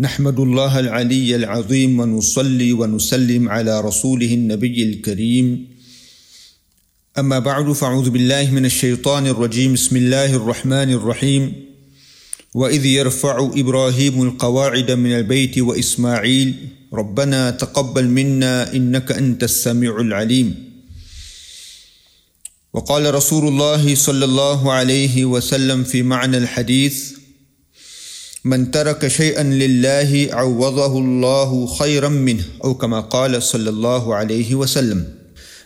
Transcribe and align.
نحمد 0.00 0.40
الله 0.40 0.78
العلي 0.80 1.36
العظيم 1.36 2.00
ونصلي 2.00 2.72
ونسلم 2.72 3.48
على 3.48 3.80
رسوله 3.80 4.34
النبي 4.34 4.82
الكريم. 4.82 5.68
أما 7.18 7.38
بعد 7.38 7.72
فأعوذ 7.72 8.10
بالله 8.10 8.50
من 8.50 8.64
الشيطان 8.64 9.26
الرجيم. 9.26 9.72
بسم 9.72 9.96
الله 9.96 10.36
الرحمن 10.36 10.92
الرحيم. 10.92 11.52
وإذ 12.54 12.86
يرفع 12.86 13.50
إبراهيم 13.56 14.22
القواعد 14.22 14.90
من 14.90 15.12
البيت 15.12 15.58
وإسماعيل 15.58 16.54
ربنا 16.92 17.50
تقبل 17.50 18.08
منا 18.08 18.72
إنك 18.72 19.12
أنت 19.12 19.44
السميع 19.44 20.00
العليم. 20.00 20.72
وقال 22.72 23.14
رسول 23.14 23.48
الله 23.48 23.94
صلى 23.94 24.24
الله 24.24 24.72
عليه 24.72 25.24
وسلم 25.24 25.84
في 25.84 26.02
معنى 26.02 26.36
الحديث 26.36 27.21
من 28.44 28.70
ترك 28.70 29.06
شيئا 29.08 29.42
لله 29.42 30.28
عوضه 30.32 30.98
الله 30.98 31.66
خيرا 31.66 32.08
منه 32.08 32.44
أو 32.64 32.74
كما 32.74 33.00
قال 33.00 33.42
صلى 33.42 33.70
الله 33.70 34.14
عليه 34.14 34.54
وسلم 34.54 35.22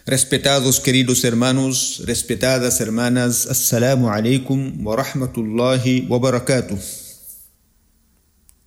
Respetados 0.07 0.79
queridos 0.79 1.25
hermanos, 1.25 2.02
respetadas 2.07 2.80
hermanas, 2.80 3.47
Assalamu 3.51 4.09
alaikum 4.09 4.85
wa 4.85 4.95
rahmatullahi 4.95 6.07
wa 6.09 6.21
barakatuh. 6.21 6.79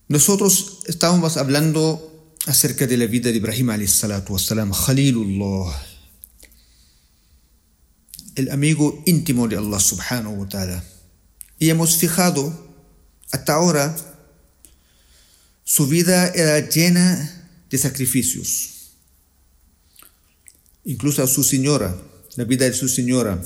Nosotros 0.10 0.80
estábamos 0.88 1.38
hablando 1.38 2.35
acerca 2.46 2.88
de 2.88 2.98
la 2.98 3.05
vida 3.05 3.32
de 3.32 3.38
Ibrahim 3.38 3.70
alayhi 3.70 3.88
salatu 3.88 4.34
wassalam, 4.34 4.73
Khalilullah, 4.73 5.71
el 8.35 8.52
amigo 8.52 9.02
íntimo 9.05 9.48
de 9.48 9.55
Allah 9.55 9.80
subhanahu 9.80 10.41
wa 10.41 10.49
ta'ala. 10.49 10.84
Y 11.57 11.70
hemos 11.70 11.96
fijado 11.96 12.69
hasta 13.32 13.54
ahora 13.54 13.96
su 15.64 15.88
vida 15.88 16.28
era 16.30 16.68
llena 16.68 17.50
de 17.70 17.77
sacrificios 17.77 18.80
incluso 20.90 21.24
a 21.24 21.27
su 21.27 21.44
señora, 21.44 21.96
la 22.36 22.44
vida 22.46 22.66
de 22.66 22.74
su 22.74 22.88
señora. 22.88 23.40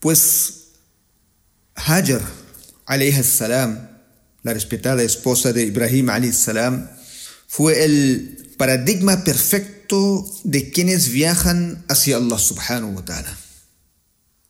Pues 0.00 0.52
Hajar, 1.74 2.22
salam, 3.22 3.88
la 4.42 4.54
respetada 4.54 5.02
esposa 5.02 5.52
de 5.52 5.64
Ibrahim 5.64 6.08
alayhi 6.08 6.32
salam, 6.32 6.88
fue 7.46 7.84
el 7.84 8.54
paradigma 8.56 9.24
perfecto 9.24 10.26
de 10.44 10.70
quienes 10.70 11.10
viajan 11.10 11.84
hacia 11.88 12.16
Allah 12.16 12.38
subhanahu 12.38 12.94
wa 12.94 13.04
ta'ala. 13.04 13.36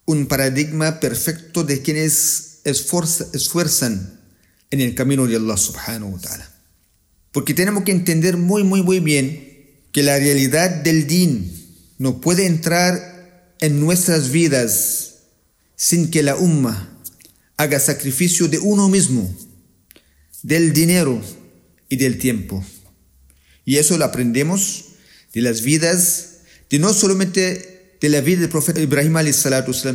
Un 0.05 0.28
paradigma 0.28 1.00
perfecto 1.00 1.64
de 1.64 1.83
quienes 1.83 2.60
esfuerzan 2.64 4.16
en 4.70 4.81
el 4.81 4.95
camino 4.95 5.27
de 5.27 5.36
Allah 5.36 5.56
subhanahu 5.56 6.14
wa 6.14 6.20
ta'ala. 6.20 6.50
Porque 7.33 7.55
tenemos 7.55 7.84
que 7.84 7.92
entender 7.92 8.36
muy, 8.36 8.64
muy, 8.64 8.83
muy 8.83 9.00
bien 9.00 9.47
que 9.92 10.03
la 10.03 10.19
realidad 10.19 10.70
del 10.70 11.06
din, 11.06 11.53
no 11.98 12.20
puede 12.20 12.47
entrar 12.47 13.55
en 13.61 13.81
nuestras 13.81 14.31
vidas 14.31 15.14
sin 15.77 16.11
que 16.11 16.22
la 16.22 16.37
umma 16.37 17.00
haga 17.56 17.81
sacrificio 17.81 18.48
de 18.48 18.59
uno 18.59 18.89
mismo, 18.89 19.34
del 20.42 20.72
dinero 20.72 21.22
y 21.89 21.97
del 21.97 22.19
tiempo. 22.19 22.64
Y 23.64 23.77
eso 23.77 23.97
lo 23.97 24.05
aprendemos 24.05 24.84
de 25.33 25.41
las 25.42 25.62
vidas, 25.62 26.39
de 26.70 26.78
no 26.78 26.92
solamente 26.92 27.97
de 28.00 28.09
la 28.09 28.20
vida 28.20 28.41
del 28.41 28.50
profeta 28.50 28.81
Ibrahim 28.81 29.17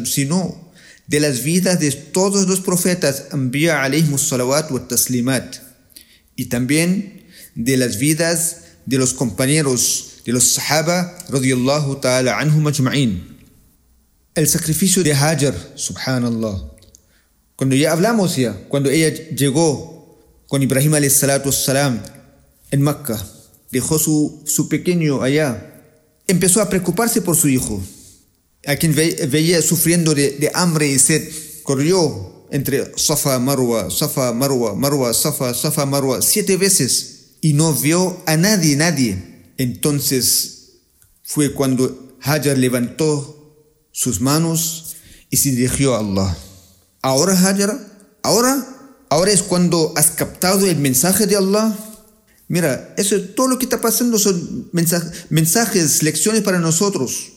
sino 0.06 0.71
de 1.12 1.20
las 1.20 1.44
vidas 1.44 1.78
de 1.82 1.92
todos 1.92 2.48
los 2.48 2.62
profetas, 2.62 3.26
Anbiya 3.32 3.84
alayhimus 3.84 4.30
salawat 4.30 4.72
wa 4.72 4.88
taslimat, 4.88 5.58
y 6.38 6.46
también 6.46 7.26
de 7.54 7.76
las 7.76 7.98
vidas 7.98 8.62
de 8.86 8.98
los 8.98 9.14
compañeros 9.14 10.22
de 10.26 10.32
los 10.32 10.54
Sahaba 10.54 11.14
radiyallahu 11.28 12.00
ta'ala 12.00 12.40
anhum 12.40 12.66
ajma'in. 12.66 13.28
El 14.36 14.48
sacrificio 14.48 15.04
de 15.04 15.12
Hajar, 15.12 15.54
subhanallah. 15.76 16.72
Cuando 17.58 17.76
ya 17.76 17.92
hablamos 17.92 18.38
ya, 18.38 18.54
cuando 18.70 18.90
ella 18.90 19.12
llegó 19.36 20.18
con 20.48 20.64
Ibrahim 20.64 20.94
alayhi 20.94 21.12
salatu 21.12 21.52
salam 21.52 22.02
en 22.72 22.82
Mecca, 22.82 23.22
dejó 23.70 24.00
su, 24.00 24.44
su 24.46 24.70
pequeño 24.70 25.22
allá, 25.22 25.84
empezó 26.26 26.62
a 26.62 26.70
preocuparse 26.70 27.22
por 27.22 27.36
su 27.36 27.50
hijo, 27.50 27.84
a 28.66 28.76
quien 28.76 28.94
veía 28.94 29.62
sufriendo 29.62 30.14
de, 30.14 30.52
hambre 30.54 30.88
y 30.88 31.00
sed, 31.00 31.28
corrió 31.64 32.46
entre 32.52 32.92
Safa, 32.98 33.40
Marwa, 33.40 33.90
Safa, 33.90 34.34
Marwa, 34.34 34.76
Marwa, 34.76 35.14
Safa, 35.14 35.54
Safa, 35.54 35.86
Marwa, 35.86 36.22
siete 36.22 36.58
veces 36.58 37.38
y 37.42 37.54
no 37.54 37.74
vio 37.74 38.22
a 38.26 38.38
nadie, 38.38 38.76
nadie. 38.76 39.54
Entonces 39.58 40.82
fue 41.24 41.54
cuando 41.54 42.18
Hajar 42.22 42.58
levantó 42.58 43.56
sus 43.92 44.22
manos 44.22 44.96
y 45.30 45.38
se 45.38 45.52
dirigió 45.52 45.96
a 45.96 46.00
Allah. 46.00 46.38
Ahora 47.02 47.34
Hajar, 47.34 47.80
ahora, 48.22 48.68
ahora 49.10 49.32
es 49.32 49.42
cuando 49.42 49.94
has 49.96 50.12
captado 50.12 50.68
el 50.68 50.78
mensaje 50.78 51.26
de 51.26 51.38
Allah. 51.38 51.76
Mira, 52.48 52.94
eso 52.98 53.16
es 53.16 53.34
todo 53.34 53.48
lo 53.48 53.58
que 53.58 53.66
está 53.66 53.82
pasando 53.82 54.20
son 54.20 54.70
mensajes, 54.72 55.26
mensajes, 55.30 56.04
lecciones 56.04 56.44
para 56.44 56.60
nosotros. 56.60 57.31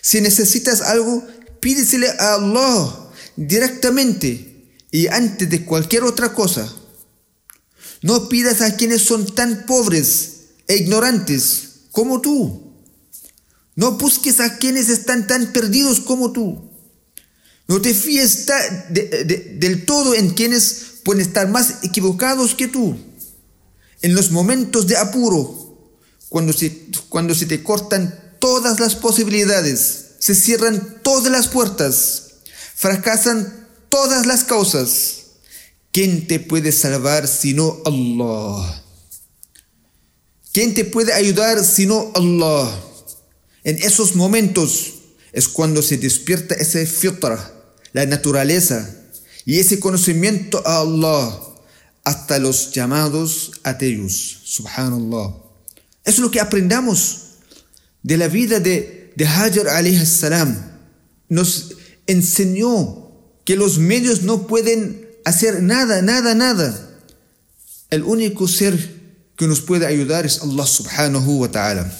Si 0.00 0.20
necesitas 0.20 0.80
algo, 0.80 1.26
pídesele 1.60 2.08
a 2.08 2.34
Allah 2.34 3.10
directamente 3.36 4.66
y 4.90 5.06
antes 5.06 5.48
de 5.48 5.64
cualquier 5.64 6.04
otra 6.04 6.32
cosa. 6.32 6.72
No 8.02 8.28
pidas 8.28 8.60
a 8.60 8.76
quienes 8.76 9.02
son 9.02 9.34
tan 9.34 9.66
pobres 9.66 10.38
e 10.66 10.76
ignorantes 10.76 11.68
como 11.90 12.20
tú. 12.20 12.72
No 13.74 13.92
busques 13.92 14.40
a 14.40 14.58
quienes 14.58 14.88
están 14.88 15.26
tan 15.26 15.52
perdidos 15.52 16.00
como 16.00 16.32
tú. 16.32 16.68
No 17.68 17.82
te 17.82 17.92
fíes 17.92 18.46
del 18.90 19.84
todo 19.84 20.14
en 20.14 20.30
quienes 20.30 21.00
pueden 21.04 21.22
estar 21.22 21.48
más 21.48 21.82
equivocados 21.82 22.54
que 22.54 22.66
tú. 22.66 22.96
En 24.00 24.14
los 24.14 24.30
momentos 24.30 24.86
de 24.86 24.96
apuro, 24.96 25.92
cuando 26.28 26.52
se, 26.52 26.86
cuando 27.08 27.34
se 27.34 27.46
te 27.46 27.62
cortan 27.62 28.27
todas 28.38 28.80
las 28.80 28.96
posibilidades, 28.96 30.06
se 30.18 30.34
cierran 30.34 31.00
todas 31.02 31.30
las 31.30 31.48
puertas, 31.48 32.24
fracasan 32.74 33.66
todas 33.88 34.26
las 34.26 34.44
causas, 34.44 35.24
¿quién 35.92 36.26
te 36.26 36.40
puede 36.40 36.72
salvar 36.72 37.26
sino 37.26 37.78
Allah? 37.84 38.82
¿Quién 40.52 40.74
te 40.74 40.84
puede 40.84 41.12
ayudar 41.12 41.64
sino 41.64 42.10
Allah? 42.14 42.70
En 43.64 43.76
esos 43.82 44.16
momentos 44.16 44.94
es 45.32 45.48
cuando 45.48 45.82
se 45.82 45.98
despierta 45.98 46.54
ese 46.54 46.86
fitra, 46.86 47.52
la 47.92 48.06
naturaleza 48.06 48.94
y 49.44 49.58
ese 49.58 49.78
conocimiento 49.78 50.62
a 50.66 50.80
Allah 50.80 51.40
hasta 52.04 52.38
los 52.38 52.72
llamados 52.72 53.52
ateos. 53.62 54.40
Subhanallah. 54.44 55.34
Es 56.04 56.18
lo 56.18 56.30
que 56.30 56.40
aprendamos 56.40 57.27
de 58.08 58.16
la 58.16 58.28
vida 58.28 58.58
de, 58.58 59.12
de 59.14 59.26
Hajar 59.26 59.68
alayhi 59.68 60.06
salam. 60.06 60.56
Nos 61.28 61.74
enseñó 62.06 63.12
que 63.44 63.54
los 63.54 63.78
medios 63.78 64.22
no 64.22 64.46
pueden 64.46 65.06
hacer 65.26 65.62
nada, 65.62 66.00
nada, 66.00 66.34
nada. 66.34 66.98
El 67.90 68.02
único 68.04 68.48
ser 68.48 68.74
que 69.36 69.46
nos 69.46 69.60
puede 69.60 69.84
ayudar 69.84 70.24
es 70.24 70.40
Allah 70.40 70.66
subhanahu 70.66 71.40
wa 71.40 71.50
ta'ala. 71.50 71.92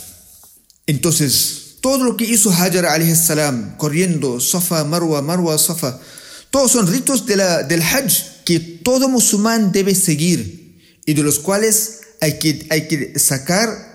Entonces, 0.87 1.77
todo 1.83 2.05
lo 2.05 2.17
que 2.17 2.25
hizo 2.25 2.51
Hajar 2.51 2.87
alayhi 2.87 3.15
salam, 3.15 3.77
corriendo, 3.77 4.41
Safa, 4.41 4.83
Marwa, 4.85 5.21
Marwa, 5.21 5.59
Safa, 5.59 6.01
todos 6.49 6.73
son 6.73 6.87
ritos 6.87 7.27
de 7.27 7.37
del 7.69 7.83
Hajj 7.83 8.45
que 8.47 8.61
todo 8.61 9.11
musulmán 9.11 9.73
debe 9.73 9.95
seguir 9.95 10.81
y 11.05 11.13
de 11.13 11.23
los 11.23 11.39
cuales 11.39 12.01
hay 12.23 12.39
que, 12.39 12.67
hay 12.71 12.89
que 12.89 13.19
sacar 13.19 13.88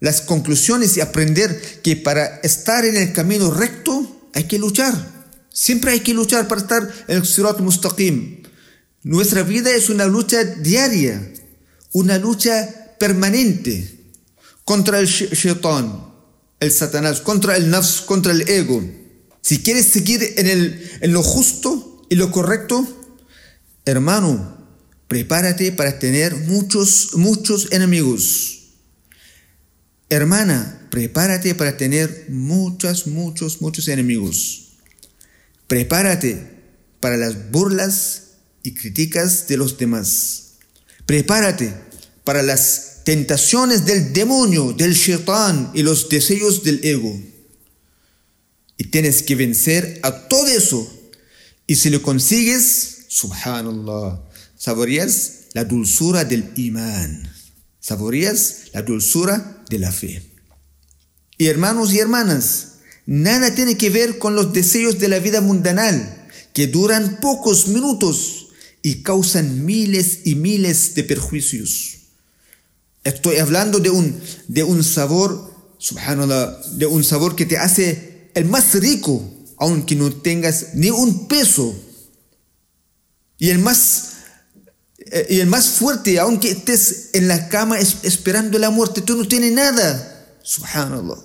las 0.00 0.22
conclusiones 0.22 0.96
y 0.96 1.00
aprender 1.00 1.80
que 1.82 1.96
para 1.96 2.40
estar 2.42 2.84
en 2.84 2.96
el 2.96 3.12
camino 3.12 3.50
recto 3.50 4.28
hay 4.34 4.44
que 4.44 4.58
luchar. 4.58 4.94
Siempre 5.52 5.92
hay 5.92 6.00
que 6.00 6.14
luchar 6.14 6.48
para 6.48 6.60
estar 6.60 6.90
en 7.06 7.18
el 7.18 7.26
Sirat 7.26 7.60
Mustaqim. 7.60 8.42
Nuestra 9.02 9.42
vida 9.42 9.70
es 9.74 9.90
una 9.90 10.06
lucha 10.06 10.44
diaria, 10.44 11.32
una 11.92 12.18
lucha 12.18 12.96
permanente 12.98 13.98
contra 14.64 15.00
el 15.00 15.06
shaitán, 15.06 16.04
el 16.60 16.70
satanás, 16.70 17.20
contra 17.20 17.56
el 17.56 17.70
nafs, 17.70 18.02
contra 18.02 18.32
el 18.32 18.48
ego. 18.48 18.82
Si 19.42 19.62
quieres 19.62 19.86
seguir 19.86 20.34
en, 20.36 20.46
el, 20.46 20.90
en 21.00 21.12
lo 21.12 21.22
justo 21.22 22.06
y 22.08 22.14
lo 22.14 22.30
correcto, 22.30 22.86
hermano, 23.84 24.58
prepárate 25.08 25.72
para 25.72 25.98
tener 25.98 26.36
muchos, 26.36 27.14
muchos 27.14 27.72
enemigos. 27.72 28.59
Hermana, 30.10 30.88
prepárate 30.90 31.54
para 31.54 31.76
tener 31.76 32.26
muchos, 32.28 33.06
muchos, 33.06 33.62
muchos 33.62 33.86
enemigos. 33.86 34.72
Prepárate 35.68 36.50
para 36.98 37.16
las 37.16 37.52
burlas 37.52 38.22
y 38.64 38.74
críticas 38.74 39.46
de 39.46 39.56
los 39.56 39.78
demás. 39.78 40.54
Prepárate 41.06 41.72
para 42.24 42.42
las 42.42 43.02
tentaciones 43.04 43.86
del 43.86 44.12
demonio, 44.12 44.72
del 44.72 44.94
shaitán 44.94 45.70
y 45.74 45.84
los 45.84 46.08
deseos 46.08 46.64
del 46.64 46.84
ego. 46.84 47.16
Y 48.76 48.84
tienes 48.84 49.22
que 49.22 49.36
vencer 49.36 50.00
a 50.02 50.26
todo 50.26 50.48
eso. 50.48 50.92
Y 51.68 51.76
si 51.76 51.88
lo 51.88 52.02
consigues, 52.02 53.04
subhanallah, 53.06 54.20
saboreas 54.58 55.44
la 55.52 55.64
dulzura 55.64 56.24
del 56.24 56.50
imán. 56.56 57.29
Saboreas 57.80 58.70
la 58.72 58.82
dulzura 58.82 59.64
de 59.68 59.78
la 59.78 59.90
fe. 59.90 60.22
Y 61.38 61.46
hermanos 61.46 61.92
y 61.92 61.98
hermanas, 61.98 62.74
nada 63.06 63.54
tiene 63.54 63.76
que 63.76 63.90
ver 63.90 64.18
con 64.18 64.34
los 64.34 64.52
deseos 64.52 64.98
de 64.98 65.08
la 65.08 65.18
vida 65.18 65.40
mundanal, 65.40 66.28
que 66.52 66.66
duran 66.66 67.18
pocos 67.20 67.68
minutos 67.68 68.48
y 68.82 69.02
causan 69.02 69.64
miles 69.64 70.20
y 70.24 70.34
miles 70.34 70.94
de 70.94 71.04
perjuicios. 71.04 71.98
Estoy 73.04 73.38
hablando 73.38 73.78
de 73.78 73.90
un, 73.90 74.20
de 74.48 74.62
un 74.62 74.84
sabor, 74.84 75.54
subhanallah, 75.78 76.60
de 76.72 76.86
un 76.86 77.02
sabor 77.02 77.34
que 77.34 77.46
te 77.46 77.56
hace 77.56 78.30
el 78.34 78.44
más 78.44 78.74
rico, 78.74 79.22
aunque 79.56 79.96
no 79.96 80.12
tengas 80.12 80.74
ni 80.74 80.90
un 80.90 81.26
peso. 81.26 81.74
Y 83.38 83.48
el 83.48 83.58
más, 83.58 84.09
eh, 85.10 85.26
y 85.30 85.40
el 85.40 85.48
más 85.48 85.70
fuerte, 85.70 86.18
aunque 86.18 86.50
estés 86.50 87.10
en 87.14 87.26
la 87.26 87.48
cama 87.48 87.78
esperando 87.78 88.58
la 88.58 88.70
muerte, 88.70 89.02
tú 89.02 89.16
no 89.16 89.26
tienes 89.26 89.52
nada. 89.52 90.38
Subhanallah. 90.42 91.18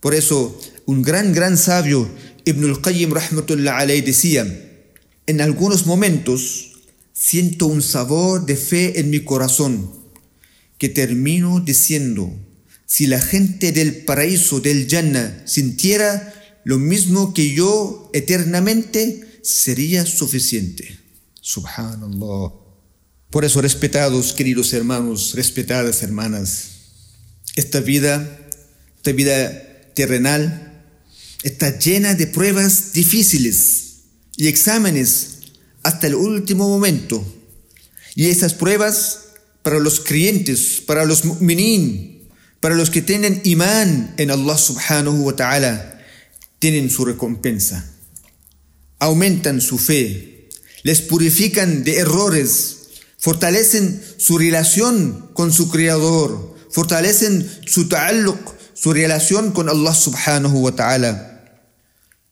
Por 0.00 0.14
eso, 0.14 0.58
un 0.86 1.02
gran, 1.02 1.32
gran 1.32 1.56
sabio, 1.56 2.08
Ibn 2.44 2.64
al-Qayyim 2.64 3.10
rahmatullah 3.12 3.78
alayhi, 3.78 4.02
decía, 4.02 4.46
en 5.26 5.40
algunos 5.40 5.86
momentos 5.86 6.72
siento 7.12 7.66
un 7.66 7.82
sabor 7.82 8.46
de 8.46 8.56
fe 8.56 8.98
en 9.00 9.10
mi 9.10 9.20
corazón 9.20 9.90
que 10.78 10.88
termino 10.88 11.60
diciendo, 11.60 12.32
si 12.86 13.06
la 13.06 13.20
gente 13.20 13.72
del 13.72 14.04
paraíso 14.04 14.60
del 14.60 14.88
Jannah 14.88 15.42
sintiera 15.46 16.34
lo 16.64 16.78
mismo 16.78 17.32
que 17.34 17.54
yo 17.54 18.10
eternamente, 18.12 19.40
sería 19.42 20.04
suficiente. 20.06 20.98
Subhanallah. 21.40 22.61
Por 23.32 23.46
eso, 23.46 23.62
respetados, 23.62 24.34
queridos 24.34 24.74
hermanos, 24.74 25.32
respetadas 25.34 26.02
hermanas, 26.02 26.68
esta 27.56 27.80
vida, 27.80 28.38
esta 28.98 29.12
vida 29.12 29.90
terrenal, 29.94 30.84
está 31.42 31.78
llena 31.78 32.14
de 32.14 32.26
pruebas 32.26 32.92
difíciles 32.92 34.02
y 34.36 34.48
exámenes 34.48 35.38
hasta 35.82 36.08
el 36.08 36.14
último 36.14 36.68
momento. 36.68 37.24
Y 38.14 38.26
esas 38.26 38.52
pruebas 38.52 39.20
para 39.62 39.78
los 39.78 40.00
creyentes, 40.00 40.82
para 40.84 41.06
los 41.06 41.24
mu'minin, 41.24 42.28
para 42.60 42.74
los 42.74 42.90
que 42.90 43.00
tienen 43.00 43.40
imán 43.44 44.12
en 44.18 44.30
Allah 44.30 44.58
subhanahu 44.58 45.24
wa 45.24 45.34
ta'ala, 45.34 46.04
tienen 46.58 46.90
su 46.90 47.06
recompensa. 47.06 47.90
Aumentan 48.98 49.62
su 49.62 49.78
fe, 49.78 50.50
les 50.82 51.00
purifican 51.00 51.82
de 51.82 51.96
errores, 51.96 52.81
fortalecen 53.22 54.02
su 54.16 54.36
relación 54.36 55.30
con 55.32 55.52
su 55.52 55.70
Creador, 55.70 56.56
fortalecen 56.72 57.48
su 57.66 57.86
ta'alluq, 57.86 58.36
su 58.74 58.92
relación 58.92 59.52
con 59.52 59.68
Allah 59.68 59.94
subhanahu 59.94 60.58
wa 60.58 60.72
ta'ala. 60.72 61.60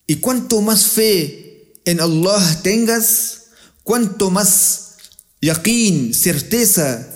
Y 0.08 0.16
cuanto 0.16 0.60
más 0.62 0.88
fe 0.88 1.76
en 1.84 2.00
Allah 2.00 2.60
tengas, 2.64 3.42
cuanto 3.84 4.32
más 4.32 4.96
yaqeen, 5.40 6.12
certeza 6.12 7.06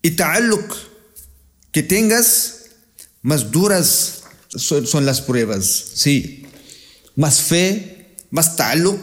y 0.00 0.12
ta'alluq 0.12 0.72
que 1.72 1.82
tengas, 1.82 2.66
más 3.20 3.50
duras 3.50 4.22
son, 4.56 5.04
las 5.04 5.20
pruebas. 5.22 5.66
Sí, 5.94 6.46
más 7.16 7.40
fe, 7.40 8.14
más 8.30 8.54
ta'alluq, 8.54 9.00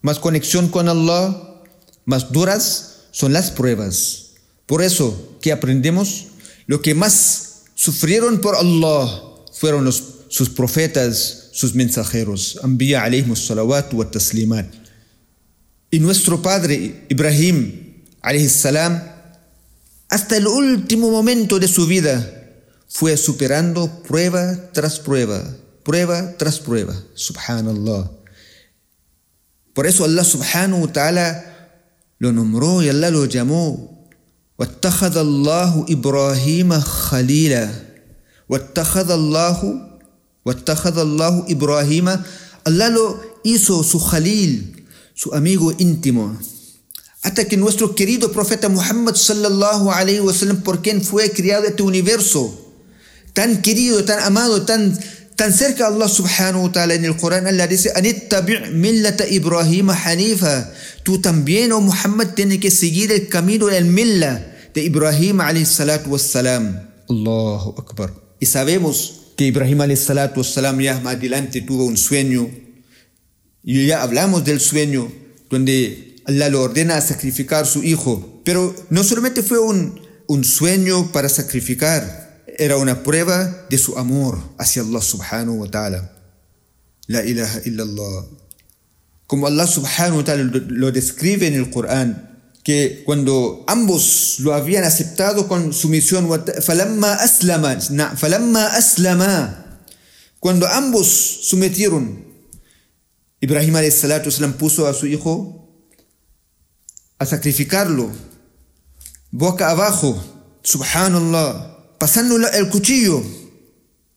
más 0.00 0.18
conexión 0.18 0.70
con 0.70 0.88
Allah, 0.88 1.60
más 2.06 2.32
duras 2.32 2.89
son 3.20 3.34
las 3.34 3.50
pruebas. 3.50 4.30
Por 4.64 4.82
eso 4.82 5.36
que 5.42 5.52
aprendemos 5.52 6.28
lo 6.66 6.80
que 6.80 6.94
más 6.94 7.64
sufrieron 7.74 8.40
por 8.40 8.56
Allah 8.56 9.22
fueron 9.52 9.84
los, 9.84 10.02
sus 10.28 10.48
profetas, 10.48 11.48
sus 11.52 11.74
mensajeros, 11.74 12.58
Anbiya 12.62 13.02
alayhimus 13.02 13.46
salawat 13.46 13.92
wa. 13.92 14.08
Y 15.90 15.98
nuestro 15.98 16.40
padre 16.40 17.04
Ibrahim 17.10 18.04
salam 18.48 19.02
hasta 20.08 20.36
el 20.36 20.46
último 20.46 21.10
momento 21.10 21.58
de 21.58 21.68
su 21.68 21.86
vida, 21.86 22.36
fue 22.88 23.16
superando 23.16 24.02
prueba 24.02 24.56
tras 24.72 24.98
prueba, 24.98 25.44
prueba 25.84 26.36
tras 26.38 26.58
prueba. 26.58 26.94
Subhanallah. 27.14 28.10
Por 29.74 29.86
eso 29.86 30.04
Allah 30.04 30.24
subhanahu 30.24 30.86
wa 30.86 30.92
ta'ala 30.92 31.49
y 32.20 32.88
Allah 32.88 33.10
lo 33.10 33.24
llamó. 33.26 33.96
واتخذ 34.60 35.16
الله 35.16 35.86
إبراهيم 35.88 36.80
خليلا 36.80 37.68
واتخذ 38.48 39.10
الله 39.10 39.58
واتخذ 40.44 40.98
الله 40.98 41.34
إبراهيم 41.48 42.08
Allah 42.68 42.90
lo 42.90 43.18
hizo 43.42 43.82
su 43.82 43.98
khalil, 43.98 44.84
su 45.14 45.32
amigo 45.32 45.72
íntimo 45.78 46.36
hasta 47.22 47.44
que 47.44 47.56
nuestro 47.56 47.94
querido 47.94 48.32
profeta 48.32 48.68
Muhammad 48.68 49.14
sallallahu 49.14 49.90
alayhi 49.90 50.20
wa 50.20 50.32
sallam, 50.32 50.62
por 50.62 50.80
quien 50.80 51.02
fue 51.02 51.30
criado 51.30 51.66
este 51.66 51.82
universo, 51.82 52.72
tan 53.34 53.60
querido, 53.60 54.04
tan 54.04 54.20
amado, 54.20 54.62
tan, 54.62 54.98
tan 55.40 55.54
cerca 55.54 55.86
Allah 55.86 56.06
subhanahu 56.06 56.64
wa 56.64 56.72
ta'ala 56.72 56.92
en 56.92 57.06
el 57.06 57.16
Corán, 57.16 57.46
Allah 57.46 57.66
dice, 57.66 57.90
millata 58.72 59.26
Ibrahim 59.26 59.88
hanifa. 59.88 60.70
Tú 61.02 61.22
también, 61.22 61.72
oh 61.72 61.80
Muhammad, 61.80 62.34
tienes 62.34 62.58
que 62.58 62.70
seguir 62.70 63.10
el 63.10 63.26
camino 63.26 63.68
del 63.68 63.86
milla 63.86 64.54
de 64.74 64.84
Ibrahim 64.84 65.40
alayhi 65.40 65.64
salatu 65.64 66.10
wassalam. 66.10 66.90
Allahu 67.08 67.74
Akbar. 67.78 68.12
Y 68.38 68.44
sabemos 68.44 69.32
que 69.34 69.46
Ibrahim 69.46 69.80
alayhi 69.80 69.96
salatu 69.96 70.40
wassalam 70.40 70.78
ya 70.78 71.00
más 71.00 71.14
adelante 71.14 71.62
tuvo 71.62 71.86
un 71.86 71.96
sueño. 71.96 72.50
Y 73.64 73.86
ya 73.86 74.02
hablamos 74.02 74.44
del 74.44 74.60
sueño 74.60 75.10
donde 75.48 76.16
Allah 76.26 76.50
lo 76.50 76.60
ordena 76.60 76.98
a 76.98 77.00
sacrificar 77.00 77.66
su 77.66 77.82
hijo. 77.82 78.42
Pero 78.44 78.74
no 78.90 79.02
solamente 79.04 79.42
fue 79.42 79.58
un, 79.58 80.02
un 80.26 80.44
sueño 80.44 81.12
para 81.12 81.30
sacrificar, 81.30 82.29
era 82.58 82.76
una 82.76 83.02
prueba 83.02 83.66
de 83.68 83.78
su 83.78 83.96
amor 83.98 84.38
hacia 84.58 84.82
Allah 84.82 85.00
subhanahu 85.00 85.60
wa 85.60 85.68
ta'ala. 85.68 86.12
La 87.06 87.24
ilaha 87.24 87.60
illallah. 87.64 88.26
Como 89.26 89.46
Allah 89.46 89.66
subhanahu 89.66 90.18
wa 90.18 90.24
ta'ala 90.24 90.44
lo 90.44 90.92
describe 90.92 91.46
en 91.46 91.54
el 91.54 91.70
Corán, 91.70 92.30
que 92.62 93.02
cuando 93.04 93.64
ambos 93.66 94.36
lo 94.40 94.54
habían 94.54 94.84
aceptado 94.84 95.48
con 95.48 95.72
sumisión, 95.72 96.28
falamma 96.62 97.14
aslama, 97.14 97.80
falamma 98.16 98.66
aslama, 98.66 99.80
cuando 100.38 100.66
ambos 100.68 101.06
sometieron, 101.42 102.24
Ibrahim 103.40 103.76
a.s. 103.76 104.48
puso 104.58 104.86
a 104.86 104.94
su 104.94 105.06
hijo 105.06 105.68
a 107.18 107.26
sacrificarlo, 107.26 108.10
boca 109.30 109.70
abajo, 109.70 110.22
subhanallah, 110.62 111.79
pasando 112.00 112.36
el 112.36 112.68
cuchillo. 112.70 113.22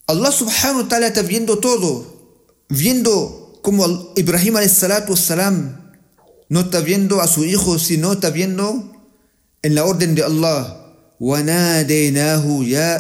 Allah 0.08 0.32
subhanahu 0.32 0.84
wa 0.84 0.88
ta'ala 0.88 1.08
está 1.08 1.22
viendo 1.22 1.60
todo, 1.60 2.08
viendo 2.70 3.60
como 3.62 4.14
Ibrahim 4.16 4.56
salam 4.68 5.84
no 6.48 6.60
está 6.62 6.80
viendo 6.80 7.20
a 7.20 7.28
su 7.28 7.44
hijo, 7.44 7.78
sino 7.78 8.14
está 8.14 8.30
viendo 8.30 8.92
en 9.62 9.76
la 9.76 9.84
orden 9.84 10.16
de 10.16 10.24
Allah. 10.24 10.80
وَنَادَيْنَاهُ 11.20 12.46
يَا 12.64 12.92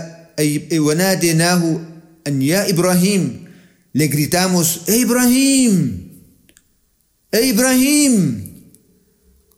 وَنَادَيْنَاهُ 0.79 1.63
أَنْ 2.27 2.41
يَا 2.41 2.69
Ibrahim 2.69 3.47
Le 3.91 4.07
gritamos, 4.07 4.81
¡Eh 4.87 4.97
Ibrahim! 4.97 6.09
¡Eh 7.31 7.45
Ibrahim! 7.47 8.53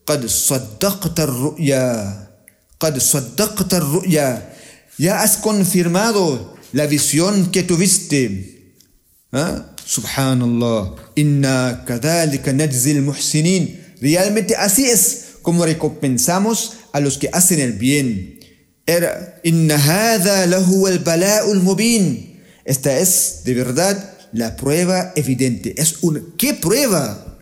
قد 0.06 0.26
صدقت 0.26 1.18
الرؤيا 1.20 1.88
قد 2.80 2.98
صدقت 2.98 3.74
الرؤيا 3.74 4.55
ya 4.98 5.22
has 5.22 5.38
confirmado 5.38 6.56
la 6.72 6.88
visión 6.88 7.52
que 7.52 7.64
tuviste. 7.64 8.76
¿Ah? 9.32 9.76
Subhanallah, 9.86 10.96
inna 11.16 11.84
kadalika 11.86 12.54
najzil 12.54 13.02
muhsinin. 13.02 13.96
Realmente 14.02 14.56
así 14.56 14.86
es 14.86 15.38
como 15.42 15.66
recompensamos 15.66 16.74
a 16.92 17.00
los 17.00 17.18
que 17.18 17.30
hacen 17.32 17.60
el 17.60 17.74
bien. 17.74 18.40
Inna 19.44 20.46
lahu 20.48 20.88
al. 20.88 21.04
Esta 22.66 22.98
es 22.98 23.42
de 23.44 23.54
verdad 23.54 24.18
la 24.34 24.56
prueba 24.56 25.14
evidente. 25.16 25.80
Es 25.80 26.02
un 26.02 26.34
¿qué 26.38 26.54
prueba? 26.56 27.38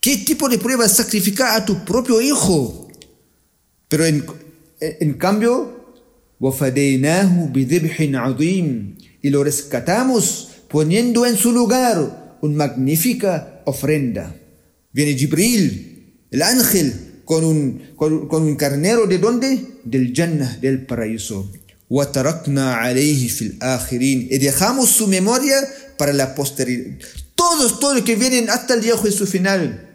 ¿Qué 0.00 0.18
tipo 0.18 0.48
de 0.48 0.58
prueba? 0.58 0.88
Sacrificar 0.88 1.60
a 1.60 1.64
tu 1.64 1.84
propio 1.84 2.20
hijo. 2.20 2.88
Pero 3.88 4.06
en 4.06 5.14
cambio, 5.14 5.81
y 9.22 9.30
lo 9.30 9.44
rescatamos 9.44 10.48
poniendo 10.68 11.24
en 11.24 11.36
su 11.36 11.52
lugar 11.52 12.38
una 12.40 12.56
magnífica 12.56 13.62
ofrenda. 13.64 14.34
Viene 14.90 15.14
Jibril, 15.14 16.26
el 16.32 16.42
ángel, 16.42 17.22
con 17.24 17.44
un, 17.44 17.92
con, 17.94 18.26
con 18.26 18.42
un 18.42 18.56
carnero 18.56 19.06
de 19.06 19.18
dónde? 19.18 19.64
Del 19.84 20.12
Jannah, 20.12 20.56
del 20.56 20.84
paraíso. 20.84 21.48
Y 24.28 24.38
dejamos 24.38 24.88
su 24.90 25.06
memoria 25.06 25.56
para 25.96 26.12
la 26.12 26.34
posteridad. 26.34 26.98
Todos, 27.36 27.78
todos 27.78 27.94
los 27.94 28.04
que 28.04 28.16
vienen 28.16 28.50
hasta 28.50 28.74
el 28.74 28.80
día 28.80 28.96
juicio 28.96 29.26
final 29.26 29.88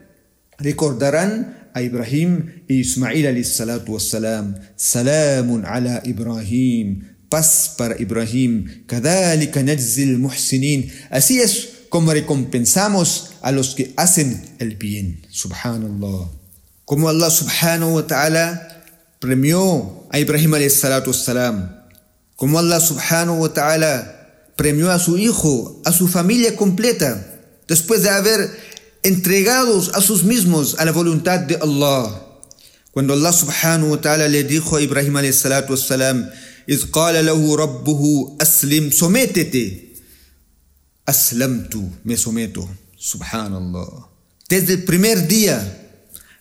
recordarán 0.58 1.67
Ibrahim 1.82 2.64
alayhi 3.04 3.44
salatu 3.44 3.94
wassalam. 3.94 4.56
Salamun 4.76 5.66
ala 5.66 6.02
Ibrahim. 6.06 7.04
Paz 7.30 7.76
para 7.78 8.00
Ibrahim. 8.00 8.86
Muhsinin. 10.20 10.92
Así 11.10 11.40
es 11.40 11.70
como 11.90 12.14
recompensamos 12.14 13.32
a 13.42 13.52
los 13.52 13.76
que 13.76 13.94
hacen 13.98 14.56
el 14.60 14.76
bien. 14.76 15.26
Subhanallah. 15.30 16.30
Como 16.86 17.10
Allah 17.10 17.30
subhanahu 17.30 17.96
wa 17.96 18.08
ta'ala 18.08 18.84
premió 19.20 20.08
a 20.10 20.20
Ibrahim 20.20 20.54
alayhi 20.54 20.70
salatu 20.70 21.12
wassalam. 21.12 21.70
Como 22.36 22.60
Allah 22.60 22.80
subhanahu 22.80 23.42
wa 23.42 23.54
ta'ala 23.54 24.14
premió 24.56 24.92
a 24.92 25.00
su 25.00 25.18
hijo, 25.18 25.82
a 25.86 25.92
su 25.92 26.08
familia 26.08 26.56
completa, 26.56 27.26
después 27.68 28.04
de 28.04 28.10
haber 28.10 28.50
entregados 29.07 29.91
a 29.95 30.01
sus 30.01 30.25
mismos 30.25 30.77
a 30.79 30.85
la 30.85 30.93
voluntad 30.93 31.41
de 31.41 31.57
Allah. 31.57 32.27
Cuando 32.91 33.15
Allah 33.15 33.33
subhanahu 33.33 33.91
wa 33.93 34.01
ta'ala 34.01 34.29
le 34.29 34.45
dijo 34.45 34.77
a 34.77 34.83
Ibrahim 34.83 35.17
alayhi 35.17 35.33
salatu 35.33 35.73
wassalam, 35.73 36.31
إذ 36.69 36.91
قال 36.93 37.27
له 37.27 37.57
ربه 37.57 38.37
أسلم 38.41 38.93
sométete 38.93 39.99
aslamtu 41.05 41.83
me 42.05 42.17
someto 42.17 42.69
subhanallah 42.97 44.07
desde 44.49 44.75
el 44.75 44.85
primer 44.85 45.27
día 45.27 45.59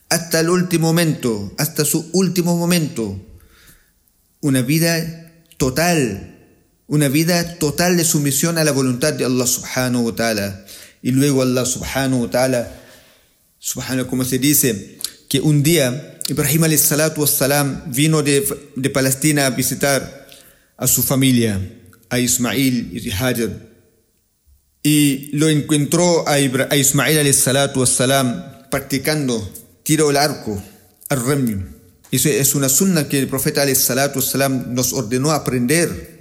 hasta 0.10 0.42
el 0.42 0.50
último 0.50 0.94
momento 0.94 1.52
hasta 1.58 1.86
su 1.86 2.08
último 2.14 2.56
momento 2.56 3.20
una 4.42 4.62
vida 4.62 5.34
total 5.58 6.38
una 6.88 7.08
vida 7.08 7.58
total 7.58 7.96
de 7.96 8.04
sumisión 8.04 8.58
a 8.58 8.64
la 8.64 8.72
voluntad 8.72 9.14
de 9.14 9.24
Allah 9.24 9.48
subhanahu 9.48 10.08
wa 10.08 10.16
ta'ala. 10.16 10.65
Y 11.03 11.13
luego 11.13 11.43
Allah 11.43 11.65
subhanahu 11.65 12.23
wa 12.23 12.31
ta'ala, 12.31 12.73
subhanahu 13.59 14.07
como 14.07 14.25
se 14.25 14.39
dice, 14.39 14.99
que 15.29 15.41
un 15.41 15.63
día 15.63 16.19
Ibrahim 16.29 16.77
salatu 16.77 17.27
salam 17.27 17.83
vino 17.87 18.23
de, 18.23 18.47
de 18.75 18.91
Palestina 18.91 19.47
a 19.47 19.51
visitar 19.51 20.27
a 20.77 20.87
su 20.87 21.03
familia, 21.03 21.61
a 22.11 22.19
Ismail 22.19 22.91
y 22.93 23.11
Hajar. 23.11 23.37
Y 24.83 25.31
lo 25.37 25.49
encontró 25.49 26.27
a, 26.29 26.35
a 26.35 26.77
Ismail 26.77 27.33
salatu 27.35 27.85
salam 27.87 28.69
practicando 28.71 29.53
tiro 29.83 30.09
al 30.11 30.17
arco, 30.17 30.63
al 31.09 31.25
remio. 31.25 31.77
Eso 32.11 32.29
es 32.29 32.55
una 32.55 32.69
sunna 32.69 33.09
que 33.09 33.19
el 33.19 33.29
profeta 33.29 33.63
salatu 33.75 34.23
salam 34.23 34.75
nos 34.75 34.93
ordenó 34.93 35.33
aprender 35.33 36.16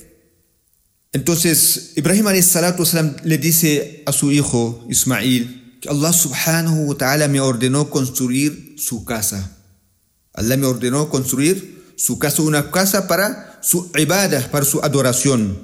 entonces, 1.15 1.93
Ibrahim 1.95 2.25
wasallam 2.25 3.15
le 3.23 3.37
dice 3.37 4.03
a 4.05 4.11
su 4.11 4.33
hijo 4.33 4.85
Ismail 4.89 5.79
que 5.79 5.87
Allah 5.87 6.11
subhanahu 6.11 6.87
wa 6.89 6.95
ta'ala 6.97 7.29
me 7.29 7.39
ordenó 7.39 7.89
construir 7.89 8.75
su 8.77 9.05
casa. 9.05 9.57
Allah 10.33 10.57
me 10.57 10.65
ordenó 10.65 11.07
construir 11.07 11.93
su 11.95 12.19
casa, 12.19 12.41
una 12.41 12.69
casa 12.69 13.07
para 13.07 13.61
su 13.63 13.89
ibadah, 13.95 14.51
para 14.51 14.65
su 14.65 14.81
adoración. 14.81 15.57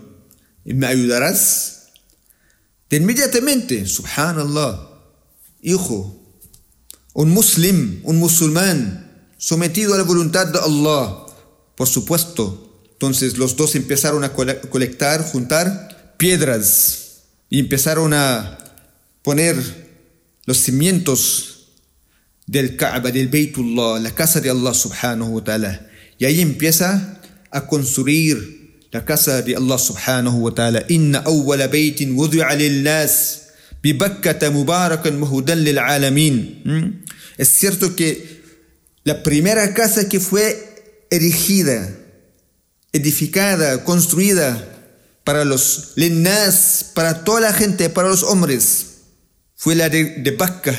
¿Y 0.64 0.74
me 0.74 0.88
ayudarás? 0.88 1.90
De 2.90 2.96
inmediatamente, 2.96 3.86
subhanallah, 3.86 4.88
hijo, 5.62 6.16
un 7.12 7.30
muslim, 7.30 8.00
un 8.06 8.16
musulmán, 8.20 9.28
sometido 9.38 9.96
a 9.96 9.98
la 9.98 10.04
voluntad 10.04 10.48
de 10.48 10.60
Allah, 10.60 11.26
por 11.76 11.90
supuesto, 11.90 12.71
entonces 13.02 13.40
los 13.40 13.56
dos 13.56 13.74
empezaron 13.74 14.24
a 14.24 14.32
colectar, 14.32 15.24
juntar 15.24 16.14
piedras 16.18 17.24
y 17.50 17.58
empezaron 17.58 18.14
a 18.14 18.60
poner 19.24 19.56
los 20.46 20.58
cimientos 20.58 21.70
del 22.46 22.76
Kaaba, 22.76 23.10
del 23.10 23.28
Baytullah, 23.28 24.00
la 24.00 24.14
casa 24.14 24.40
de 24.40 24.52
Allah 24.52 24.76
subhanahu 24.76 25.34
wa 25.34 25.44
ta'ala. 25.44 25.90
Y 26.20 26.26
ahí 26.26 26.42
empieza 26.42 27.20
a 27.50 27.66
construir 27.66 28.78
la 28.92 29.04
casa 29.04 29.42
de 29.42 29.56
Allah 29.56 29.80
subhanahu 29.80 30.38
wa 30.38 30.54
ta'ala. 30.54 30.86
Inna 30.90 31.24
awwala 31.26 31.68
baytin 31.70 32.16
wudi'a 32.16 32.54
lil 32.54 32.84
nas 32.84 33.48
bibakkata 33.82 34.52
mubarakan 34.52 35.18
muhudan 35.18 35.64
lil 35.64 35.80
alamin. 35.80 36.62
¿Mm? 36.64 37.04
Es 37.40 37.50
cierto 37.50 37.96
que 37.96 38.44
la 39.04 39.24
primera 39.24 39.74
casa 39.74 40.08
que 40.08 40.20
fue 40.20 41.08
erigida 41.10 41.98
edificada, 42.93 43.85
construida 43.85 44.77
para 45.25 45.45
los 45.45 45.93
lennas, 45.97 46.93
para 46.95 47.25
toda 47.25 47.41
la 47.41 47.53
gente, 47.53 47.91
para 47.91 48.09
los 48.09 48.23
hombres, 48.23 48.87
fue 49.57 49.75
la 49.75 49.89
de, 49.89 50.23
de 50.23 50.37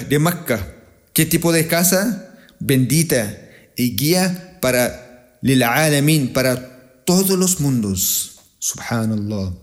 de 0.09 0.19
Makkah. 0.19 0.73
¿Qué 1.13 1.25
tipo 1.25 1.51
de 1.51 1.67
casa? 1.67 2.31
Bendita 2.59 3.37
y 3.75 3.95
guía 3.95 4.59
para 4.61 5.39
lil 5.41 5.63
alamin, 5.63 6.33
para 6.33 7.03
todos 7.05 7.37
los 7.37 7.59
mundos. 7.59 8.39
Subhanallah. 8.59 9.53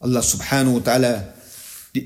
Allah 0.00 0.22
subhanahu 0.22 0.76
wa 0.76 0.82
ta'ala 0.82 1.34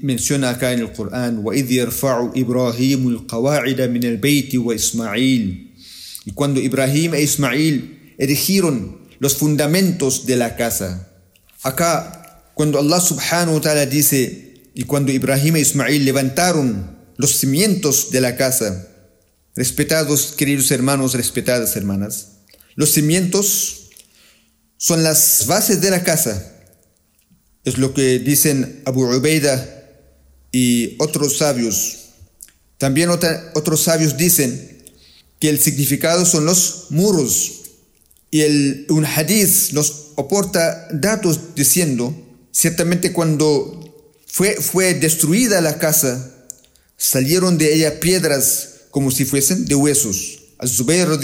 menciona 0.03 0.51
acá 0.51 0.73
en 0.73 0.81
el 0.81 0.93
Corán, 0.93 1.45
وَإِذْ 1.45 1.71
يَرْفَعُ 1.71 2.33
إِبْرَاهِيمُ 2.35 3.09
الْقَوَاعِدَ 3.09 3.81
مِنَ 3.91 4.05
الْبَيْتِ 4.05 4.57
وَإِسْمَعِيلُ 4.57 5.73
Y 6.25 6.33
cuando 6.33 6.61
Ibrahim 6.61 7.15
e 7.15 7.23
Ismail 7.23 7.96
erigieron 8.18 9.00
los 9.20 9.36
fundamentos 9.36 10.26
de 10.26 10.36
la 10.36 10.56
casa. 10.56 11.08
Acá, 11.64 12.52
cuando 12.54 12.80
Allah 12.80 13.00
subhanahu 13.00 13.56
wa 13.56 13.62
ta'ala 13.62 13.86
dice, 13.86 14.62
y 14.74 14.84
cuando 14.84 15.12
Ibrahim 15.12 15.56
e 15.56 15.60
Ismail 15.62 16.06
levantaron 16.06 16.98
los 17.18 17.38
cimientos 17.38 18.12
de 18.12 18.22
la 18.22 18.36
casa, 18.36 18.88
respetados 19.56 20.34
queridos 20.38 20.70
hermanos, 20.72 21.14
respetadas 21.14 21.76
hermanas, 21.76 22.28
los 22.76 22.92
cimientos 22.92 23.90
son 24.78 25.04
las 25.04 25.46
bases 25.48 25.82
de 25.82 25.90
la 25.90 26.04
casa. 26.04 26.54
Es 27.64 27.80
lo 27.80 27.94
que 27.94 28.20
dicen 28.20 28.84
Abu 28.86 29.04
Ubaida 29.04 29.90
y 30.52 30.96
otros 31.00 31.38
sabios. 31.38 31.98
También 32.78 33.10
otros 33.10 33.82
sabios 33.82 34.16
dicen 34.16 34.86
que 35.40 35.50
el 35.50 35.60
significado 35.60 36.26
son 36.26 36.46
los 36.46 36.86
muros 36.92 37.57
y 38.38 38.42
el, 38.42 38.86
un 38.90 39.04
hadith 39.04 39.72
nos 39.72 40.10
aporta 40.16 40.90
datos 40.92 41.56
diciendo, 41.56 42.16
ciertamente 42.52 43.12
cuando 43.12 44.14
fue, 44.28 44.58
fue 44.62 44.94
destruida 44.94 45.60
la 45.60 45.80
casa, 45.80 46.36
salieron 46.98 47.58
de 47.58 47.74
ella 47.74 48.00
piedras 48.00 48.82
como 48.92 49.10
si 49.10 49.26
fuesen 49.26 49.66
de 49.66 49.74
huesos. 49.74 50.38
Az-Zubayr 50.60 51.18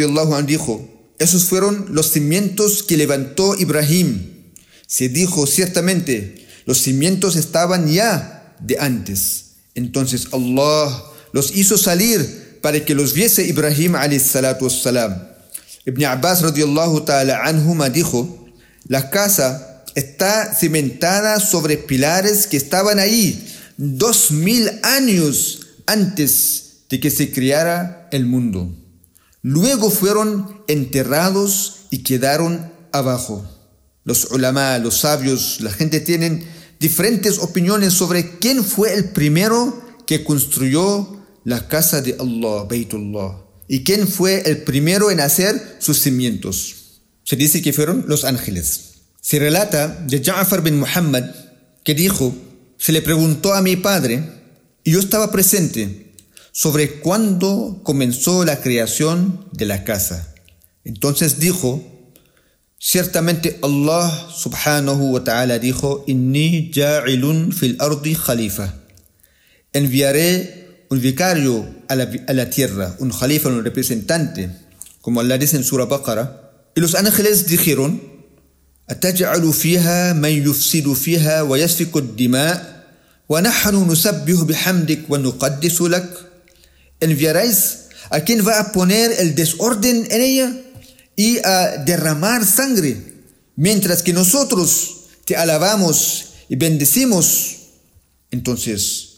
dijo, 0.47 0.89
esos 1.19 1.43
fueron 1.45 1.85
los 1.91 2.09
cimientos 2.09 2.81
que 2.81 2.97
levantó 2.97 3.53
Ibrahim. 3.59 4.51
Se 4.87 5.07
dijo 5.07 5.45
ciertamente, 5.45 6.47
los 6.65 6.79
cimientos 6.79 7.35
estaban 7.35 7.93
ya 7.93 8.55
de 8.59 8.77
antes. 8.79 9.57
Entonces 9.75 10.29
Allah 10.31 11.03
los 11.31 11.55
hizo 11.55 11.77
salir 11.77 12.57
para 12.63 12.83
que 12.83 12.95
los 12.95 13.13
viese 13.13 13.45
Ibrahim 13.45 13.93
alayhi 13.93 14.19
salatu 14.19 14.65
wassalam. 14.65 15.32
Ibn 15.85 16.05
Abbas 16.05 16.41
radiallahu 16.41 17.01
ta'ala 17.01 17.43
anhuma 17.43 17.89
dijo, 17.89 18.47
la 18.87 19.09
casa 19.09 19.83
está 19.95 20.53
cimentada 20.53 21.39
sobre 21.39 21.77
pilares 21.77 22.47
que 22.47 22.57
estaban 22.57 22.99
ahí 22.99 23.47
dos 23.77 24.31
mil 24.31 24.69
años 24.83 25.67
antes 25.85 26.85
de 26.89 26.99
que 26.99 27.09
se 27.09 27.31
creara 27.31 28.07
el 28.11 28.25
mundo. 28.25 28.73
Luego 29.41 29.89
fueron 29.89 30.63
enterrados 30.67 31.87
y 31.91 32.03
quedaron 32.03 32.71
abajo. 32.91 33.45
Los 34.05 34.31
ulama, 34.31 34.77
los 34.79 34.99
sabios, 34.99 35.59
la 35.61 35.71
gente 35.71 35.99
tienen 35.99 36.45
diferentes 36.79 37.39
opiniones 37.39 37.93
sobre 37.93 38.37
quién 38.37 38.63
fue 38.63 38.93
el 38.93 39.09
primero 39.09 39.81
que 40.05 40.23
construyó 40.23 41.23
la 41.43 41.67
casa 41.67 42.01
de 42.01 42.15
Allah, 42.19 42.63
Baytullah. 42.69 43.42
¿Y 43.73 43.83
quién 43.83 44.07
fue 44.07 44.43
el 44.45 44.61
primero 44.61 45.09
en 45.09 45.19
hacer 45.19 45.77
sus 45.79 45.99
cimientos? 45.99 46.75
Se 47.23 47.35
dice 47.35 47.63
que 47.63 47.73
fueron 47.73 48.05
los 48.07 48.23
ángeles. 48.23 48.99
Se 49.19 49.39
relata 49.39 49.87
de 49.87 50.21
Ja'far 50.23 50.61
bin 50.61 50.77
Muhammad 50.77 51.23
que 51.83 51.95
dijo, 51.95 52.35
se 52.77 52.91
le 52.91 53.01
preguntó 53.01 53.55
a 53.55 53.63
mi 53.63 53.75
padre, 53.75 54.29
y 54.83 54.91
yo 54.91 54.99
estaba 54.99 55.31
presente, 55.31 56.13
sobre 56.51 56.99
cuándo 56.99 57.81
comenzó 57.81 58.45
la 58.45 58.61
creación 58.61 59.47
de 59.53 59.65
la 59.65 59.83
casa. 59.83 60.35
Entonces 60.83 61.39
dijo, 61.39 61.83
Ciertamente 62.77 63.57
Allah 63.63 64.29
subhanahu 64.35 65.13
wa 65.13 65.23
ta'ala 65.23 65.57
dijo, 65.57 66.03
Inni 66.05 66.69
ja'ilun 66.71 67.51
fil 67.51 67.77
ardi 67.79 68.13
khalifa. 68.13 68.75
Enviaré 69.73 70.62
un 70.93 71.01
vicario 71.01 71.67
a 71.87 71.95
la, 71.95 72.07
a 72.27 72.33
la 72.33 72.51
tierra, 72.51 72.95
un 72.99 73.09
khalifa, 73.09 73.49
un 73.49 73.63
representante, 73.63 74.51
como 75.01 75.21
Allah 75.21 75.39
dice 75.39 75.57
en 75.57 75.63
Surah 75.63 75.85
Baqarah. 75.85 76.51
Y 76.75 76.81
los 76.81 76.93
ángeles 76.93 77.47
dijeron, 77.47 77.99
أتجعل 78.89 79.53
فيها 79.53 80.13
من 80.13 80.29
يفسد 80.29 80.93
فيها 80.93 81.41
ويسفك 81.41 81.97
الدماء 81.97 82.83
ونحن 83.29 83.91
نسبح 83.91 84.43
بحمدك 84.43 85.09
ونقدس 85.09 85.81
لك 85.81 86.09
enviaréis 87.01 87.89
a 88.11 88.19
quien 88.19 88.45
va 88.45 88.59
a 88.59 88.71
poner 88.71 89.11
el 89.19 89.35
desorden 89.35 90.07
en 90.11 90.21
ella 90.21 90.53
y 91.15 91.39
a 91.43 91.83
derramar 91.85 92.45
sangre, 92.45 92.97
mientras 93.55 94.03
que 94.03 94.13
nosotros 94.13 95.07
te 95.25 95.35
alabamos 95.35 96.25
y 96.49 96.55
bendecimos. 96.55 97.57
Entonces, 98.31 99.12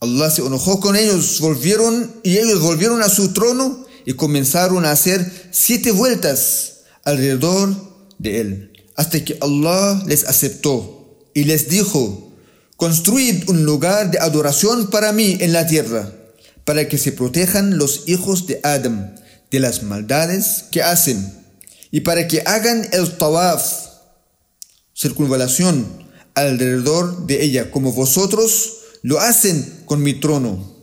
Allah 0.00 0.30
se 0.30 0.42
enojó 0.42 0.78
con 0.78 0.96
ellos, 0.96 1.40
volvieron 1.40 2.20
y 2.22 2.38
ellos 2.38 2.60
volvieron 2.60 3.02
a 3.02 3.08
su 3.08 3.32
trono 3.32 3.84
y 4.04 4.14
comenzaron 4.14 4.84
a 4.84 4.92
hacer 4.92 5.50
siete 5.50 5.90
vueltas 5.90 6.80
alrededor 7.04 7.74
de 8.18 8.40
él, 8.40 8.72
hasta 8.94 9.24
que 9.24 9.38
Allah 9.40 10.02
les 10.06 10.24
aceptó 10.24 11.28
y 11.34 11.44
les 11.44 11.68
dijo, 11.68 12.32
construid 12.76 13.48
un 13.48 13.64
lugar 13.64 14.10
de 14.10 14.18
adoración 14.18 14.88
para 14.88 15.12
mí 15.12 15.36
en 15.40 15.52
la 15.52 15.66
tierra, 15.66 16.12
para 16.64 16.88
que 16.88 16.96
se 16.96 17.12
protejan 17.12 17.76
los 17.76 18.04
hijos 18.06 18.46
de 18.46 18.60
Adam 18.62 19.14
de 19.50 19.60
las 19.60 19.82
maldades 19.82 20.64
que 20.70 20.82
hacen, 20.82 21.34
y 21.90 22.00
para 22.00 22.28
que 22.28 22.42
hagan 22.46 22.86
el 22.92 23.16
tawaf, 23.16 23.62
circunvalación, 24.94 26.06
alrededor 26.34 27.26
de 27.26 27.42
ella, 27.42 27.70
como 27.70 27.92
vosotros 27.92 28.77
lo 29.02 29.20
hacen 29.20 29.82
con 29.84 30.02
mi 30.02 30.14
trono, 30.14 30.76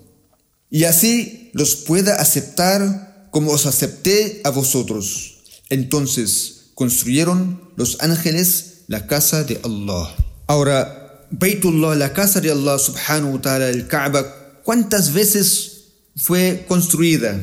y 0.69 0.83
así 0.83 1.51
los 1.53 1.75
pueda 1.75 2.15
aceptar 2.15 3.29
como 3.31 3.51
os 3.51 3.65
acepté 3.65 4.41
a 4.43 4.49
vosotros. 4.49 5.43
Entonces 5.69 6.71
construyeron 6.73 7.71
los 7.75 7.97
ángeles 8.01 8.83
la 8.87 9.07
casa 9.07 9.43
de 9.43 9.59
Allah. 9.63 10.15
Ahora, 10.47 11.27
Baytullah, 11.31 11.95
la 11.95 12.13
casa 12.13 12.41
de 12.41 12.51
Allah 12.51 12.77
subhanahu 12.77 13.35
wa 13.35 13.41
ta'ala, 13.41 13.69
el 13.69 13.87
Kaaba, 13.87 14.61
¿cuántas 14.63 15.13
veces 15.13 15.85
fue 16.15 16.65
construida? 16.67 17.41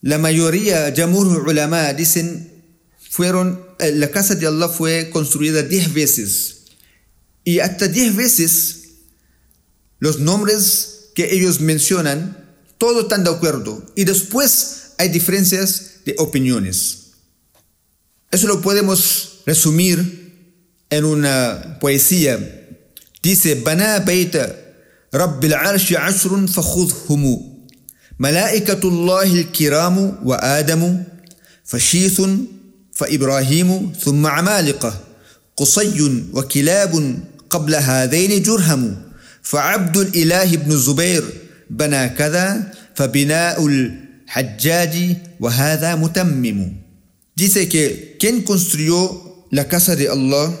La 0.00 0.18
mayoría, 0.18 0.92
Jamur 0.96 1.48
Ulama, 1.48 1.92
dicen, 1.92 2.52
fueron, 3.10 3.60
eh, 3.78 3.92
la 3.92 4.10
casa 4.10 4.34
de 4.34 4.46
Allah 4.46 4.68
fue 4.68 5.10
construida 5.10 5.62
diez 5.62 5.92
veces. 5.92 6.64
Y 7.44 7.60
hasta 7.60 7.88
diez 7.88 8.14
veces 8.14 8.85
los 9.99 10.19
nombres 10.19 11.11
que 11.15 11.33
ellos 11.35 11.59
mencionan, 11.61 12.37
todos 12.77 13.03
están 13.03 13.23
de 13.23 13.29
acuerdo. 13.29 13.85
Y 13.95 14.05
después 14.05 14.93
hay 14.97 15.09
diferencias 15.09 16.01
de 16.05 16.15
opiniones. 16.17 16.97
Eso 18.31 18.47
lo 18.47 18.61
podemos 18.61 19.41
resumir 19.45 20.57
en 20.89 21.05
una 21.05 21.77
poesía. 21.79 22.39
Dice, 23.21 23.55
Bana 23.55 23.99
Baita, 23.99 24.55
Rabbil 25.11 25.53
Arshi 25.53 25.95
Ashrun 25.95 26.47
Fakhudhumu. 26.47 27.51
ملائكة 28.21 28.79
الله 28.83 29.23
الكرام 29.23 30.17
وآدم 30.25 31.03
فشيث 31.65 32.21
فإبراهيم 32.93 33.93
ثم 34.03 34.27
عمالقة 34.27 34.99
قصي 35.57 36.23
وكلاب 36.33 37.19
قبل 37.49 37.75
هذين 37.75 38.43
جرهم 38.43 39.01
فعبد 39.46 39.96
الإله 39.96 40.56
بن 40.56 40.72
الزبير 40.72 41.24
بنى 41.70 42.08
كذا 42.08 42.72
فبناء 42.94 43.66
الحجاج 43.66 45.16
وهذا 45.40 45.94
متمم 45.94 46.86
Dice 47.36 47.68
que 47.68 48.16
quien 48.18 48.42
construyó 48.42 49.46
la 49.50 49.68
casa 49.68 49.94
de 49.94 50.08
Allah, 50.08 50.58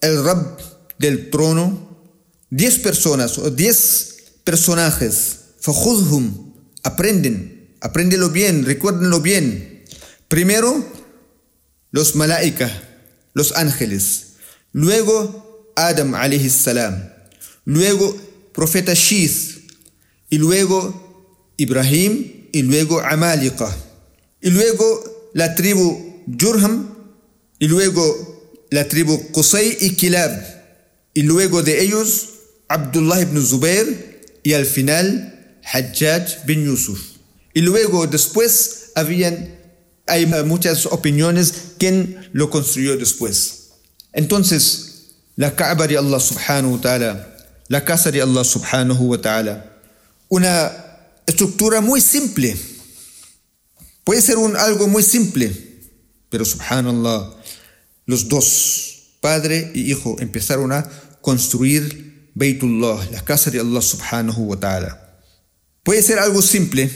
el 0.00 0.24
Rab 0.24 0.58
del 0.98 1.28
trono, 1.28 2.00
diez 2.48 2.78
personas 2.78 3.36
o 3.36 3.50
diez 3.50 4.16
personajes, 4.42 5.36
فخذهم 5.60 6.54
aprenden, 6.82 7.76
apréndelo 7.82 8.30
bien, 8.30 8.64
recuérdenlo 8.64 9.20
bien. 9.20 9.84
Primero, 10.28 10.82
los 11.90 12.16
malaika, 12.16 12.70
los 13.34 13.52
ángeles. 13.52 14.36
Luego, 14.72 15.72
Adam 15.76 16.14
alayhi 16.14 16.48
salam. 16.48 17.10
Luego, 17.64 18.16
profeta 18.54 18.94
Shith. 18.94 19.68
Y 20.30 20.38
luego, 20.38 21.52
Ibrahim. 21.58 22.48
Y 22.52 22.62
luego, 22.62 23.00
Amalika. 23.00 23.76
Y 24.40 24.50
luego, 24.50 25.30
la 25.34 25.54
tribu 25.54 26.22
Jurham. 26.40 26.88
Y 27.58 27.68
luego, 27.68 28.64
la 28.70 28.88
tribu 28.88 29.30
Qusay 29.32 29.76
y 29.80 29.90
Kilab. 29.90 30.32
Y 31.12 31.22
luego 31.22 31.62
de 31.62 31.82
ellos, 31.82 32.28
Abdullah 32.68 33.20
ibn 33.20 33.44
Zubair. 33.44 34.22
Y 34.42 34.54
al 34.54 34.64
final, 34.64 35.58
Hajjaj 35.64 36.44
bin 36.46 36.64
Yusuf. 36.64 37.00
Y 37.52 37.60
luego 37.60 38.06
después 38.06 38.90
habían, 38.94 39.58
hay 40.06 40.26
muchas 40.26 40.86
opiniones 40.86 41.54
quién 41.78 42.28
lo 42.32 42.50
construyó 42.50 42.96
después. 42.96 43.70
Entonces, 44.12 45.14
la 45.36 45.54
Kaaba 45.56 45.86
de 45.86 45.98
Allah 45.98 46.20
subhanahu 46.20 46.74
wa 46.74 46.80
ta'ala, 46.80 47.33
la 47.68 47.84
casa 47.84 48.10
de 48.10 48.20
Allah 48.20 48.44
subhanahu 48.44 49.10
wa 49.10 49.18
ta'ala, 49.18 49.64
una 50.28 50.72
estructura 51.26 51.80
muy 51.80 52.00
simple. 52.00 52.56
Puede 54.04 54.20
ser 54.20 54.36
un, 54.36 54.56
algo 54.56 54.86
muy 54.86 55.02
simple, 55.02 55.50
pero 56.28 56.44
subhanallah, 56.44 57.34
los 58.06 58.28
dos, 58.28 59.16
padre 59.20 59.70
y 59.74 59.90
hijo, 59.90 60.16
empezaron 60.18 60.72
a 60.72 60.88
construir 61.20 62.30
Baytullah, 62.34 63.10
la 63.12 63.24
casa 63.24 63.50
de 63.50 63.60
Allah 63.60 63.80
subhanahu 63.80 64.50
wa 64.50 64.60
ta'ala. 64.60 65.20
Puede 65.82 66.02
ser 66.02 66.18
algo 66.18 66.42
simple, 66.42 66.90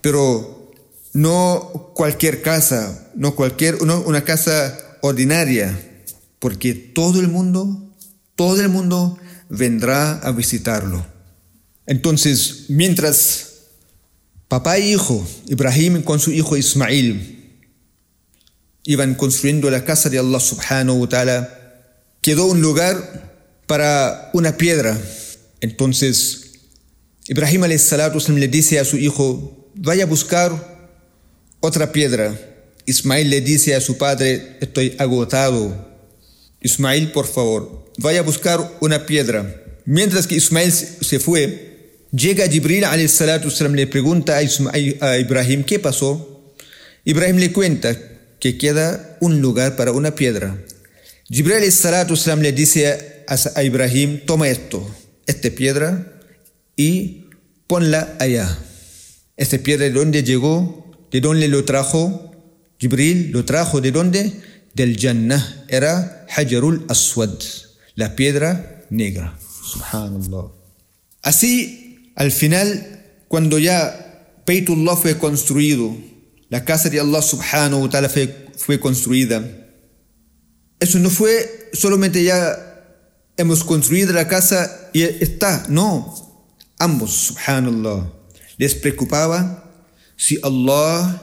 pero 0.00 0.72
no 1.12 1.92
cualquier 1.94 2.42
casa, 2.42 3.10
no 3.14 3.34
cualquier, 3.36 3.82
no 3.82 4.00
una 4.00 4.24
casa 4.24 4.78
ordinaria, 5.02 5.78
porque 6.38 6.74
todo 6.74 7.20
el 7.20 7.28
mundo, 7.28 7.92
todo 8.34 8.60
el 8.60 8.68
mundo 8.68 9.18
vendrá 9.48 10.18
a 10.18 10.32
visitarlo. 10.32 11.06
Entonces, 11.86 12.66
mientras 12.68 13.48
papá 14.48 14.78
e 14.78 14.90
hijo, 14.90 15.26
Ibrahim 15.46 16.02
con 16.02 16.20
su 16.20 16.32
hijo 16.32 16.56
Ismail, 16.56 17.38
iban 18.84 19.14
construyendo 19.14 19.70
la 19.70 19.84
casa 19.84 20.08
de 20.08 20.18
Allah 20.18 20.40
subhanahu 20.40 21.02
wa 21.02 21.08
ta'ala, 21.08 21.58
quedó 22.20 22.46
un 22.46 22.60
lugar 22.60 23.28
para 23.66 24.30
una 24.32 24.56
piedra. 24.56 24.98
Entonces, 25.60 26.52
Ibrahim 27.26 27.64
le 27.64 28.48
dice 28.48 28.78
a 28.78 28.84
su 28.84 28.96
hijo, 28.96 29.70
vaya 29.74 30.04
a 30.04 30.06
buscar 30.06 30.78
otra 31.60 31.92
piedra. 31.92 32.34
Ismail 32.86 33.28
le 33.28 33.42
dice 33.42 33.74
a 33.74 33.80
su 33.80 33.98
padre, 33.98 34.56
estoy 34.60 34.96
agotado. 34.98 35.86
Ismail, 36.62 37.12
por 37.12 37.26
favor, 37.26 37.87
vaya 37.98 38.20
a 38.20 38.22
buscar 38.22 38.76
una 38.80 39.06
piedra. 39.06 39.62
Mientras 39.84 40.26
que 40.26 40.36
Ismail 40.36 40.72
se 40.72 41.18
fue, 41.20 42.04
llega 42.12 42.48
Jibril 42.48 42.84
le 43.74 43.86
pregunta 43.86 44.38
a 44.38 45.18
Ibrahim, 45.18 45.64
¿qué 45.64 45.78
pasó? 45.78 46.54
Ibrahim 47.04 47.36
le 47.36 47.52
cuenta 47.52 47.96
que 48.38 48.58
queda 48.58 49.16
un 49.20 49.40
lugar 49.40 49.76
para 49.76 49.92
una 49.92 50.14
piedra. 50.14 50.58
Jibril 51.28 51.60
le 52.40 52.52
dice 52.52 53.24
a 53.26 53.62
Ibrahim, 53.62 54.20
toma 54.24 54.48
esto, 54.48 54.88
esta 55.26 55.50
piedra, 55.50 56.20
y 56.76 57.26
ponla 57.66 58.16
allá. 58.18 58.58
Esta 59.36 59.58
piedra 59.58 59.84
de 59.84 59.92
dónde 59.92 60.22
llegó, 60.22 60.92
de 61.10 61.20
dónde 61.20 61.48
lo 61.48 61.64
trajo, 61.64 62.32
Jibril 62.78 63.30
lo 63.32 63.44
trajo 63.44 63.80
de 63.80 63.90
dónde, 63.90 64.32
del 64.74 64.96
Jannah, 64.98 65.64
era 65.68 66.26
Hajarul 66.28 66.84
Aswad, 66.88 67.32
la 67.98 68.14
piedra 68.14 68.84
negra. 68.90 69.36
Subhanallah. 69.40 70.52
Así, 71.20 72.12
al 72.14 72.30
final, 72.30 73.02
cuando 73.26 73.58
ya 73.58 74.40
Baytullah 74.46 74.94
fue 74.94 75.18
construido, 75.18 75.96
la 76.48 76.64
casa 76.64 76.90
de 76.90 77.00
Allah 77.00 77.20
subhanahu 77.20 77.82
wa 77.82 77.90
ta'ala 77.90 78.08
fue, 78.08 78.46
fue 78.56 78.78
construida, 78.78 79.42
eso 80.78 81.00
no 81.00 81.10
fue 81.10 81.70
solamente 81.72 82.22
ya 82.22 82.56
hemos 83.36 83.64
construido 83.64 84.12
la 84.12 84.28
casa 84.28 84.90
y 84.92 85.02
está, 85.02 85.66
no, 85.68 86.14
Ambos, 86.78 87.10
subhanallah, 87.10 88.12
les 88.58 88.76
preocupaba 88.76 89.64
si 90.14 90.38
Allah, 90.44 91.20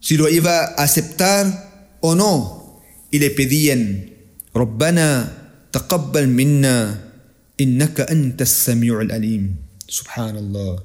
si 0.00 0.16
lo 0.16 0.30
iba 0.30 0.64
a 0.64 0.82
aceptar 0.82 1.98
o 2.00 2.14
no. 2.14 2.80
y 3.10 3.18
le 3.18 3.30
pedían, 3.30 4.14
Rabbana 4.54 5.39
taqabbal 5.70 6.28
minna, 6.28 7.12
innaka 7.58 8.06
anta 8.08 8.44
al 8.44 9.10
alim. 9.10 9.56
Subhanallah. 9.86 10.82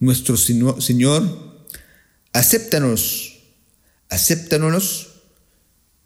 Nuestro 0.00 0.36
Señor, 0.36 1.22
acéptanos, 2.32 3.36
acéptanos. 4.08 5.08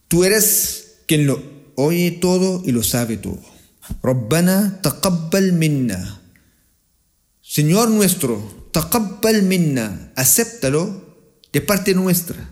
Tú 0.08 0.24
eres 0.24 1.02
quien 1.06 1.26
lo 1.26 1.42
oye 1.76 2.10
todo 2.12 2.62
y 2.64 2.72
lo 2.72 2.82
sabe 2.82 3.16
todo. 3.16 3.42
Rabbana 4.02 4.80
taqabbal 4.82 5.52
minna. 5.52 6.20
Señor 7.40 7.90
nuestro, 7.90 8.68
taqabbal 8.72 9.42
minna, 9.42 10.12
acéptalo 10.16 11.04
de 11.52 11.60
parte 11.60 11.94
nuestra. 11.94 12.50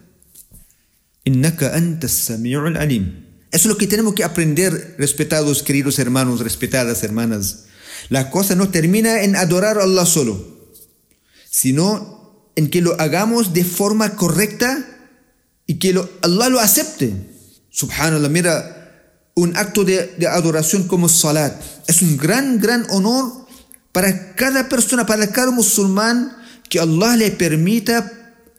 Innaka 1.25 1.75
antas 1.75 2.31
al 2.31 2.77
alim. 2.77 3.22
Eso 3.53 3.69
es 3.69 3.73
lo 3.75 3.77
que 3.77 3.87
tenemos 3.87 4.15
que 4.15 4.25
aprender, 4.25 4.97
respetados 4.99 5.63
queridos 5.63 5.99
hermanos, 5.99 6.41
respetadas 6.41 7.03
hermanas. 7.03 7.65
La 8.09 8.31
cosa 8.31 8.55
no 8.55 8.71
termina 8.71 9.23
en 9.23 9.37
adorar 9.37 9.79
a 9.79 9.83
Allah 9.83 10.07
solo, 10.07 10.43
sino 11.51 12.51
en 12.57 12.71
que 12.71 12.81
lo 12.81 12.99
hagamos 12.99 13.53
de 13.53 13.65
forma 13.65 14.17
correcta 14.17 14.89
y 15.67 15.75
que 15.79 15.95
Allah 16.23 16.49
lo 16.49 16.61
acepte. 16.61 17.13
Subhanallah, 17.71 18.29
mira, 18.31 18.83
un 19.35 19.55
acto 19.57 19.85
de, 19.85 20.17
adoración 20.31 20.89
como 20.89 21.09
salat 21.11 21.61
es 21.87 22.01
un 22.01 22.17
gran, 22.17 22.59
gran 22.59 22.87
honor 22.89 23.47
para 23.93 24.35
cada 24.35 24.71
persona, 24.71 25.05
para 25.05 25.31
cada 25.31 25.51
musulmán, 25.51 26.39
que 26.71 26.81
Allah 26.81 27.17
le 27.17 27.31
permita 27.33 28.11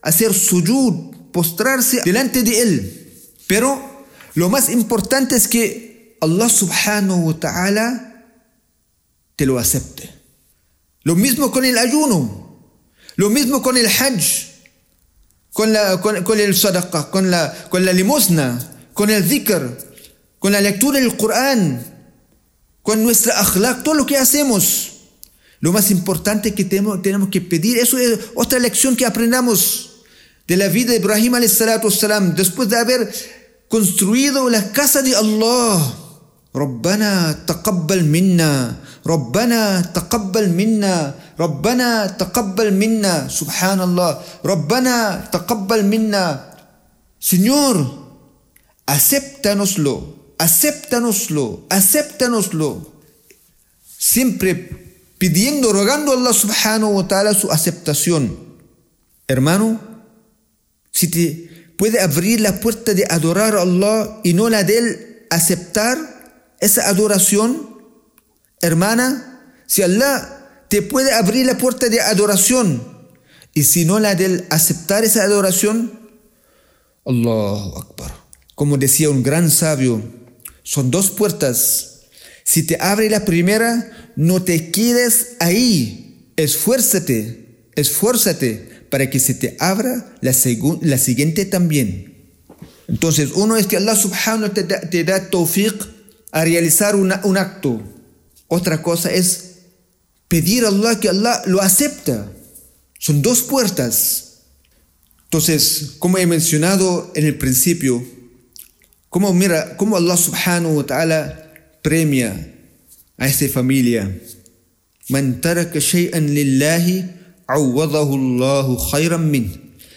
hacer 0.04 0.36
sujud, 0.36 1.16
postrarse 1.32 2.02
delante 2.06 2.44
de 2.44 2.62
Él. 2.62 3.10
Pero 3.48 3.93
lo 4.36 4.50
más 4.50 4.70
importante 4.70 5.36
es 5.36 5.48
que 5.48 6.18
Allah 6.22 6.50
subhanahu 6.50 7.28
wa 7.28 7.40
ta'ala 7.40 8.26
te 9.36 9.46
lo 9.46 9.60
acepte. 9.60 10.10
Lo 11.04 11.16
mismo 11.16 11.52
con 11.52 11.66
el 11.66 11.78
ayuno, 11.78 12.60
lo 13.16 13.30
mismo 13.30 13.62
con 13.62 13.78
el 13.78 13.88
hajj, 13.88 14.54
con, 15.52 15.74
la, 15.74 16.02
con, 16.02 16.40
el 16.40 16.56
sadaqah, 16.56 17.12
con 17.12 17.30
la, 17.30 17.54
con 17.70 17.86
la 17.86 17.94
limosna, 17.94 18.60
con 18.94 19.10
el 19.10 19.28
dhikr, 19.28 19.78
con 20.40 20.52
la 20.52 20.62
lectura 20.62 21.00
del 21.00 21.16
Corán, 21.16 21.86
con 22.82 23.04
nuestra 23.04 23.40
akhlaq, 23.40 23.84
todo 23.84 23.96
lo 23.96 24.06
que 24.06 24.18
hacemos. 24.18 24.90
Lo 25.60 25.72
más 25.72 25.92
importante 25.92 26.54
que 26.54 26.66
tenemos, 26.66 27.00
que 27.32 27.40
pedir, 27.40 27.78
eso 27.78 27.98
es 27.98 28.20
otra 28.36 28.60
lección 28.60 28.96
que 28.96 29.06
aprendamos 29.06 30.04
de 30.48 30.58
la 30.58 30.68
vida 30.68 30.92
de 30.92 30.98
Ibrahim 30.98 31.36
salam 31.48 32.36
después 32.36 32.68
de 32.68 32.78
haber 32.78 33.14
construido 33.74 34.54
la 34.54 34.72
casa 34.72 35.02
de 35.02 35.16
Allah. 35.18 36.04
ربنا 36.54 37.34
تقبل 37.50 38.06
منا 38.06 38.78
ربنا 39.02 39.82
تقبل 39.82 40.46
منا 40.54 40.96
ربنا 41.40 41.90
تقبل 42.22 42.70
منا 42.74 43.28
سبحان 43.28 43.82
الله 43.82 44.12
ربنا 44.46 44.96
تقبل 45.34 45.82
منا 45.90 46.26
Señor 47.18 47.76
acéptanoslo 48.86 50.36
acéptanoslo 50.38 51.66
acéptanoslo 51.74 52.70
siempre 53.98 54.54
pidiendo 55.18 55.74
rogando 55.74 56.14
a 56.14 56.16
Allah 56.22 56.36
subhanahu 56.38 57.02
wa 57.02 57.06
ta'ala 57.10 57.34
su 57.34 57.50
aceptación 57.50 58.38
hermano 59.26 59.82
si 60.92 61.10
te 61.10 61.53
puede 61.84 62.00
abrir 62.00 62.40
la 62.40 62.62
puerta 62.62 62.94
de 62.94 63.06
adorar 63.10 63.58
a 63.58 63.64
Allah 63.64 64.22
y 64.24 64.34
no 64.34 64.48
la 64.48 64.64
de 64.64 65.28
aceptar 65.30 65.98
esa 66.62 66.88
adoración, 66.88 67.78
hermana, 68.62 69.44
si 69.68 69.82
Allah 69.82 70.66
te 70.70 70.82
puede 70.82 71.12
abrir 71.12 71.46
la 71.46 71.58
puerta 71.58 71.90
de 71.90 72.00
adoración 72.00 72.82
y 73.54 73.64
si 73.64 73.84
no 73.84 74.00
la 74.00 74.16
de 74.16 74.46
aceptar 74.50 75.04
esa 75.04 75.24
adoración, 75.24 75.92
Allahu 77.06 77.78
Akbar. 77.78 78.16
Como 78.56 78.78
decía 78.78 79.10
un 79.10 79.22
gran 79.22 79.52
sabio, 79.52 80.02
son 80.64 80.90
dos 80.90 81.12
puertas. 81.12 82.04
Si 82.46 82.64
te 82.64 82.78
abre 82.80 83.10
la 83.10 83.26
primera, 83.26 84.14
no 84.16 84.42
te 84.42 84.72
quedes 84.72 85.36
ahí. 85.42 86.32
Esfuérzate, 86.38 87.68
esfuérzate 87.76 88.73
para 88.94 89.10
que 89.10 89.20
se 89.20 89.34
te 89.34 89.58
abra 89.60 90.06
la, 90.22 90.36
la 90.82 90.98
siguiente 91.00 91.46
también. 91.46 92.14
Entonces, 92.88 93.32
uno 93.34 93.58
es 93.58 93.66
que 93.66 93.78
Allah 93.78 93.96
subhanahu 93.96 94.50
te 94.50 94.66
da, 94.66 94.82
te 94.82 95.04
da 95.04 95.32
tawfiq 95.32 95.74
a 96.32 96.46
realizar 96.46 96.96
un 96.96 97.12
acto. 97.12 97.82
Otra 98.48 98.84
cosa 98.84 99.12
es 99.12 99.56
pedir 100.28 100.64
a 100.64 100.68
Allah 100.68 101.00
que 101.00 101.10
Allah 101.10 101.42
lo 101.48 101.60
acepta. 101.60 102.32
Son 103.00 103.24
dos 103.24 103.42
puertas. 103.42 104.44
Entonces, 105.24 105.94
como 105.98 106.20
he 106.20 106.28
mencionado 106.28 107.12
en 107.16 107.26
el 107.26 107.40
principio, 107.40 108.06
como 109.10 109.34
mira, 109.34 109.76
cómo 109.76 109.98
Allah 109.98 110.18
subhanahu 110.18 110.78
wa 110.78 110.86
ta'ala 110.86 111.52
premia 111.82 112.54
a 113.18 113.26
esta 113.26 113.50
familia. 113.50 114.22
Man 115.10 115.42
taraka 115.42 115.80
shay'an 115.80 116.32
lillahi 116.32 117.23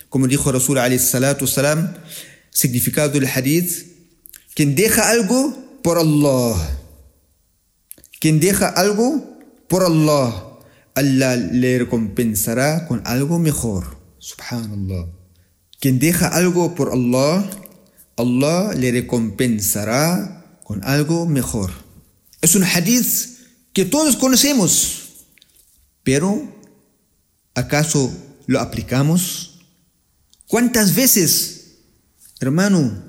como 0.09 0.26
dijo 0.26 0.52
Rasul 0.52 0.78
alayhi 0.78 0.98
salatu 0.98 1.46
salam, 1.46 1.94
significado 2.50 3.11
del 3.11 3.26
hadith, 3.26 3.70
quien 4.54 4.74
deja 4.74 5.11
algo 5.11 5.54
por 5.82 5.98
Allah, 5.98 6.56
quien 8.20 8.40
deja 8.40 8.68
algo 8.68 9.38
por 9.68 9.85
Allah, 9.85 10.46
Allah 10.94 11.37
le 11.37 11.78
recompensará 11.78 12.87
con 12.87 13.02
algo 13.04 13.38
mejor. 13.38 13.98
Subhanallah. 14.18 15.06
Quien 15.78 15.98
deja 15.98 16.28
algo 16.28 16.74
por 16.74 16.92
Allah, 16.92 17.44
Allah 18.16 18.72
le 18.72 18.90
recompensará 18.92 20.61
con 20.64 20.82
algo 20.85 21.26
mejor. 21.26 21.70
Es 22.40 22.54
un 22.54 22.64
hadith 22.64 23.37
que 23.74 23.85
todos 23.85 24.16
conocemos, 24.16 25.26
pero 26.02 26.56
¿Acaso 27.57 28.14
lo 28.47 28.61
aplicamos? 28.61 29.61
¿Cuántas 30.47 30.95
veces, 30.95 31.79
hermano, 32.38 33.03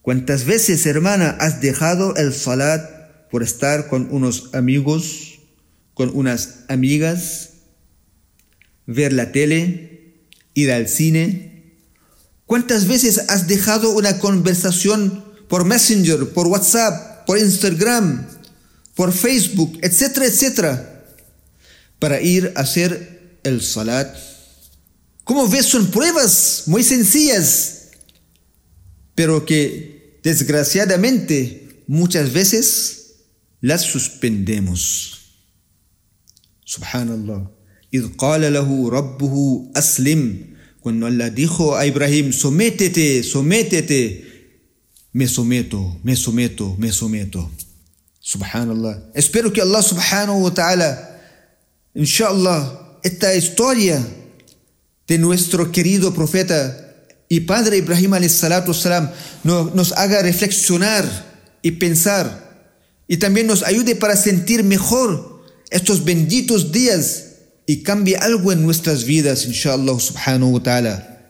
cuántas 0.00 0.46
veces, 0.46 0.86
hermana, 0.86 1.36
has 1.38 1.60
dejado 1.60 2.16
el 2.16 2.32
salat 2.32 3.28
por 3.30 3.42
estar 3.42 3.88
con 3.88 4.08
unos 4.10 4.54
amigos, 4.54 5.40
con 5.92 6.10
unas 6.14 6.60
amigas, 6.68 7.50
ver 8.86 9.12
la 9.12 9.30
tele, 9.30 10.24
ir 10.54 10.72
al 10.72 10.88
cine? 10.88 11.76
¿Cuántas 12.46 12.88
veces 12.88 13.26
has 13.28 13.46
dejado 13.46 13.90
una 13.90 14.18
conversación 14.18 15.22
por 15.50 15.66
Messenger, 15.66 16.30
por 16.30 16.46
WhatsApp, 16.46 17.26
por 17.26 17.38
Instagram, 17.38 18.26
por 18.94 19.12
Facebook, 19.12 19.78
etcétera, 19.82 20.24
etcétera? 20.24 20.89
para 21.99 22.21
ir 22.21 22.53
a 22.55 22.61
hacer 22.61 23.39
el 23.43 23.61
salat. 23.61 24.15
Como 25.23 25.47
ves, 25.47 25.65
son 25.65 25.87
pruebas 25.91 26.63
muy 26.67 26.83
sencillas, 26.83 27.89
pero 29.15 29.45
que 29.45 30.19
desgraciadamente 30.23 31.83
muchas 31.87 32.31
veces 32.31 33.15
las 33.61 33.81
suspendemos. 33.81 35.11
Subhanallah. 36.65 37.55
إذ 37.95 38.17
قال 38.17 38.53
له 38.53 38.89
ربه 38.89 39.71
أسلم 39.75 40.55
cuando 40.81 41.07
Allah 41.07 41.29
dijo 41.29 41.75
a 41.75 41.85
Ibrahim 41.85 42.33
sométete 42.33 43.23
sométete 43.23 44.25
me 45.13 45.27
someto 45.27 45.99
me 46.03 46.15
someto 46.15 46.75
me 46.77 46.91
someto 46.91 47.49
subhanallah 48.19 49.11
espero 49.15 49.51
que 49.53 49.61
Allah 49.61 49.81
subhanahu 49.81 50.43
wa 50.43 50.53
ta'ala 50.53 51.08
Inshallah, 51.94 52.98
esta 53.02 53.34
historia 53.34 54.04
de 55.06 55.18
nuestro 55.18 55.72
querido 55.72 56.14
profeta 56.14 56.94
y 57.28 57.40
padre 57.40 57.78
Ibrahim 57.78 58.14
salam 58.28 59.10
nos 59.44 59.92
haga 59.92 60.22
reflexionar 60.22 61.04
y 61.62 61.72
pensar 61.72 62.50
y 63.08 63.16
también 63.16 63.48
nos 63.48 63.64
ayude 63.64 63.96
para 63.96 64.14
sentir 64.16 64.62
mejor 64.62 65.42
estos 65.70 66.04
benditos 66.04 66.70
días 66.70 67.24
y 67.66 67.82
cambie 67.82 68.16
algo 68.16 68.52
en 68.52 68.62
nuestras 68.62 69.04
vidas, 69.04 69.46
inshallah 69.46 69.98
subhanahu 69.98 70.54
wa 70.54 70.62
ta'ala. 70.62 71.20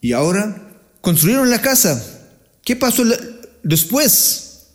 Y 0.00 0.12
ahora, 0.12 0.80
construyeron 1.00 1.50
la 1.50 1.60
casa. 1.60 2.04
¿Qué 2.64 2.76
pasó 2.76 3.04
después? 3.62 4.66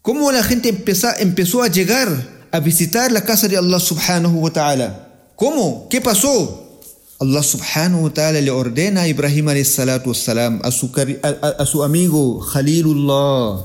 ¿Cómo 0.00 0.30
la 0.32 0.42
gente 0.42 0.68
empezó, 0.68 1.08
empezó 1.18 1.62
a 1.62 1.68
llegar 1.68 2.41
a 2.52 2.60
visitar 2.60 3.10
la 3.10 3.24
casa 3.24 3.48
de 3.48 3.56
Allah 3.56 3.80
subhanahu 3.80 4.40
wa 4.40 4.52
ta'ala. 4.52 5.08
¿Cómo? 5.36 5.88
¿Qué 5.88 6.00
pasó? 6.00 6.80
Allah 7.18 7.42
subhanahu 7.42 8.04
wa 8.04 8.12
ta'ala 8.12 8.40
le 8.40 8.50
ordena 8.50 9.02
a 9.02 9.08
Ibrahim 9.08 9.48
alayhi 9.48 9.66
wassalam, 10.04 10.60
a 10.62 10.70
su, 10.70 10.90
a, 10.94 11.28
a, 11.28 11.48
a 11.62 11.66
su 11.66 11.82
amigo 11.82 12.40
Khalilullah, 12.40 13.64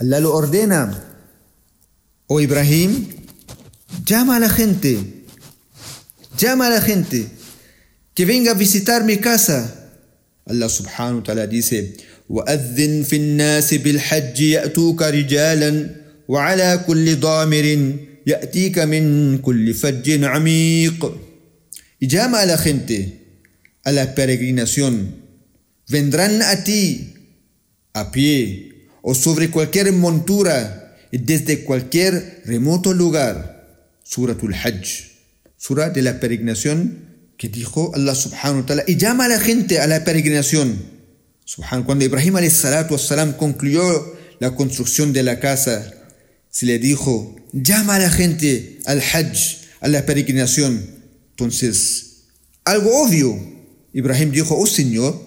Allah 0.00 0.20
lo 0.20 0.34
ordena, 0.34 1.04
o 2.26 2.40
Ibrahim, 2.40 3.06
llama 4.04 4.36
a 4.36 4.40
la 4.40 4.48
gente, 4.48 5.26
llama 6.38 6.68
a 6.68 6.70
la 6.70 6.80
gente, 6.80 7.28
que 8.14 8.24
venga 8.24 8.52
a 8.52 8.54
visitar 8.54 9.04
mi 9.04 9.18
casa. 9.18 9.90
Allah 10.46 10.68
subhanahu 10.68 11.18
wa 11.18 11.24
ta'ala 11.24 11.46
dice, 11.46 11.96
وأذن 12.28 13.02
في 13.02 13.16
الناس 13.16 13.74
بالحج 13.74 14.40
يأتوك 14.40 15.02
رجالا 15.02 15.90
وعلى 16.28 16.84
كل 16.86 17.20
ضامر 17.20 17.96
يأتيك 18.27 18.79
من 18.79 19.37
كل 19.37 19.73
فج 19.73 20.23
عميق 20.23 21.29
y 21.99 22.07
llama 22.07 22.39
a 22.39 22.45
la 22.45 22.57
gente 22.57 23.43
a 23.83 23.91
la 23.91 24.15
peregrinación. 24.15 25.25
Vendrán 25.87 26.41
a 26.41 26.63
ti 26.63 27.13
a 27.93 28.11
pie 28.11 28.87
o 29.01 29.13
sobre 29.13 29.49
cualquier 29.49 29.91
montura 29.91 30.95
y 31.11 31.17
desde 31.17 31.63
cualquier 31.63 32.43
remoto 32.45 32.93
lugar. 32.93 33.59
Suratul 34.03 34.53
Hajj, 34.53 34.87
sura 35.57 35.89
de 35.89 36.01
la 36.01 36.19
peregrinación 36.19 37.33
que 37.37 37.47
dijo 37.47 37.91
Allah 37.93 38.15
subhanahu 38.15 38.61
wa 38.61 38.65
ta'ala 38.65 38.83
y 38.87 38.95
llama 38.97 39.25
a 39.25 39.29
la 39.29 39.39
gente 39.39 39.79
a 39.79 39.87
la 39.87 40.03
peregrinación. 40.03 40.99
Cuando 41.85 42.05
Ibrahim 42.05 42.37
salam 42.49 43.33
concluyó 43.33 44.15
la 44.39 44.55
construcción 44.55 45.13
de 45.13 45.23
la 45.23 45.39
casa, 45.39 45.93
se 46.54 46.66
le 46.66 46.78
dijo, 46.78 47.34
llama 47.52 47.96
a 47.96 47.98
la 47.98 48.10
gente 48.10 48.78
al 48.86 49.00
Hajj, 49.00 49.56
a 49.80 49.88
la 49.88 50.06
peregrinación. 50.06 50.86
Entonces, 51.30 52.28
algo 52.64 53.02
obvio, 53.02 53.36
Ibrahim 53.92 54.30
dijo, 54.30 54.56
oh 54.56 54.64
Señor, 54.64 55.20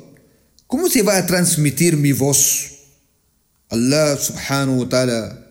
¿cómo 0.67 0.87
se 0.87 1.03
va 1.03 1.17
a 1.17 1.25
transmitir 1.25 1.97
mi 1.97 2.13
voz? 2.13 2.69
Allah 3.67 4.17
subhanahu 4.17 4.79
wa 4.83 4.87
ta'ala, 4.87 5.47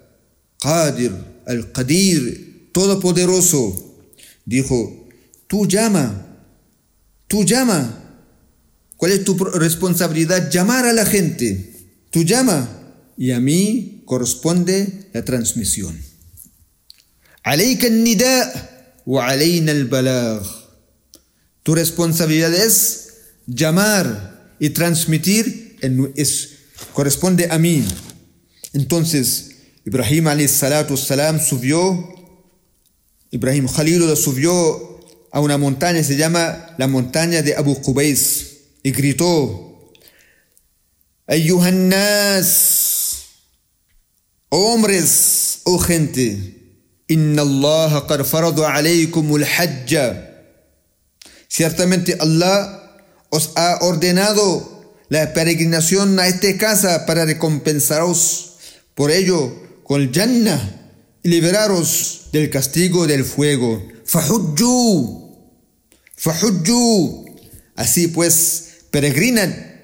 Qadir, 0.62 1.12
al-Qadir, 1.46 2.70
todopoderoso, 2.72 3.98
dijo, 4.46 5.06
tú 5.46 5.66
llama, 5.66 6.38
tú 7.28 7.44
llama. 7.44 8.02
¿Cuál 8.96 9.12
es 9.12 9.24
tu 9.24 9.36
responsabilidad? 9.36 10.50
Llamar 10.50 10.86
a 10.86 10.94
la 10.94 11.04
gente. 11.04 11.74
Tú 12.08 12.22
llama 12.22 12.66
y 13.18 13.32
a 13.32 13.40
mí 13.40 13.95
corresponde 14.06 15.10
la 15.12 15.22
transmisión. 15.24 16.00
Nida 17.44 19.02
balagh. 19.04 20.42
Tu 21.62 21.74
responsabilidad 21.74 22.54
es 22.54 23.08
llamar 23.46 24.54
y 24.58 24.70
transmitir, 24.70 25.76
es, 26.14 26.50
corresponde 26.92 27.48
a 27.50 27.58
mí. 27.58 27.84
Entonces, 28.72 29.50
Ibrahim 29.84 30.28
alayhi 30.28 30.48
salatu 30.48 30.96
salam 30.96 31.40
subió, 31.40 32.14
Ibrahim 33.30 33.68
Khalilullah 33.68 34.16
subió 34.16 35.00
a 35.30 35.40
una 35.40 35.58
montaña, 35.58 36.02
se 36.02 36.16
llama 36.16 36.74
la 36.78 36.86
montaña 36.88 37.42
de 37.42 37.54
Abu 37.54 37.80
Qubais, 37.82 38.56
y 38.82 38.92
gritó, 38.92 39.92
Ayyuhannas, 41.26 42.85
hombres, 44.56 45.60
oh 45.64 45.78
gente, 45.78 46.56
Inna 47.08 47.42
Allah 47.42 48.06
alaykum. 48.68 49.40
Ciertamente 51.48 52.16
Allah 52.18 52.96
os 53.30 53.52
ha 53.54 53.78
ordenado 53.82 54.94
la 55.08 55.32
peregrinación 55.32 56.18
a 56.18 56.26
esta 56.26 56.56
casa 56.56 57.06
para 57.06 57.24
recompensaros 57.24 58.56
por 58.94 59.10
ello 59.10 59.52
con 59.84 60.00
el 60.00 60.10
Jannah 60.12 60.92
y 61.22 61.28
liberaros 61.28 62.30
del 62.32 62.50
castigo 62.50 63.06
del 63.06 63.24
fuego. 63.24 63.86
Fahujju. 64.04 65.36
Fahujju. 66.16 67.26
Así 67.76 68.08
pues, 68.08 68.86
peregrinan 68.90 69.75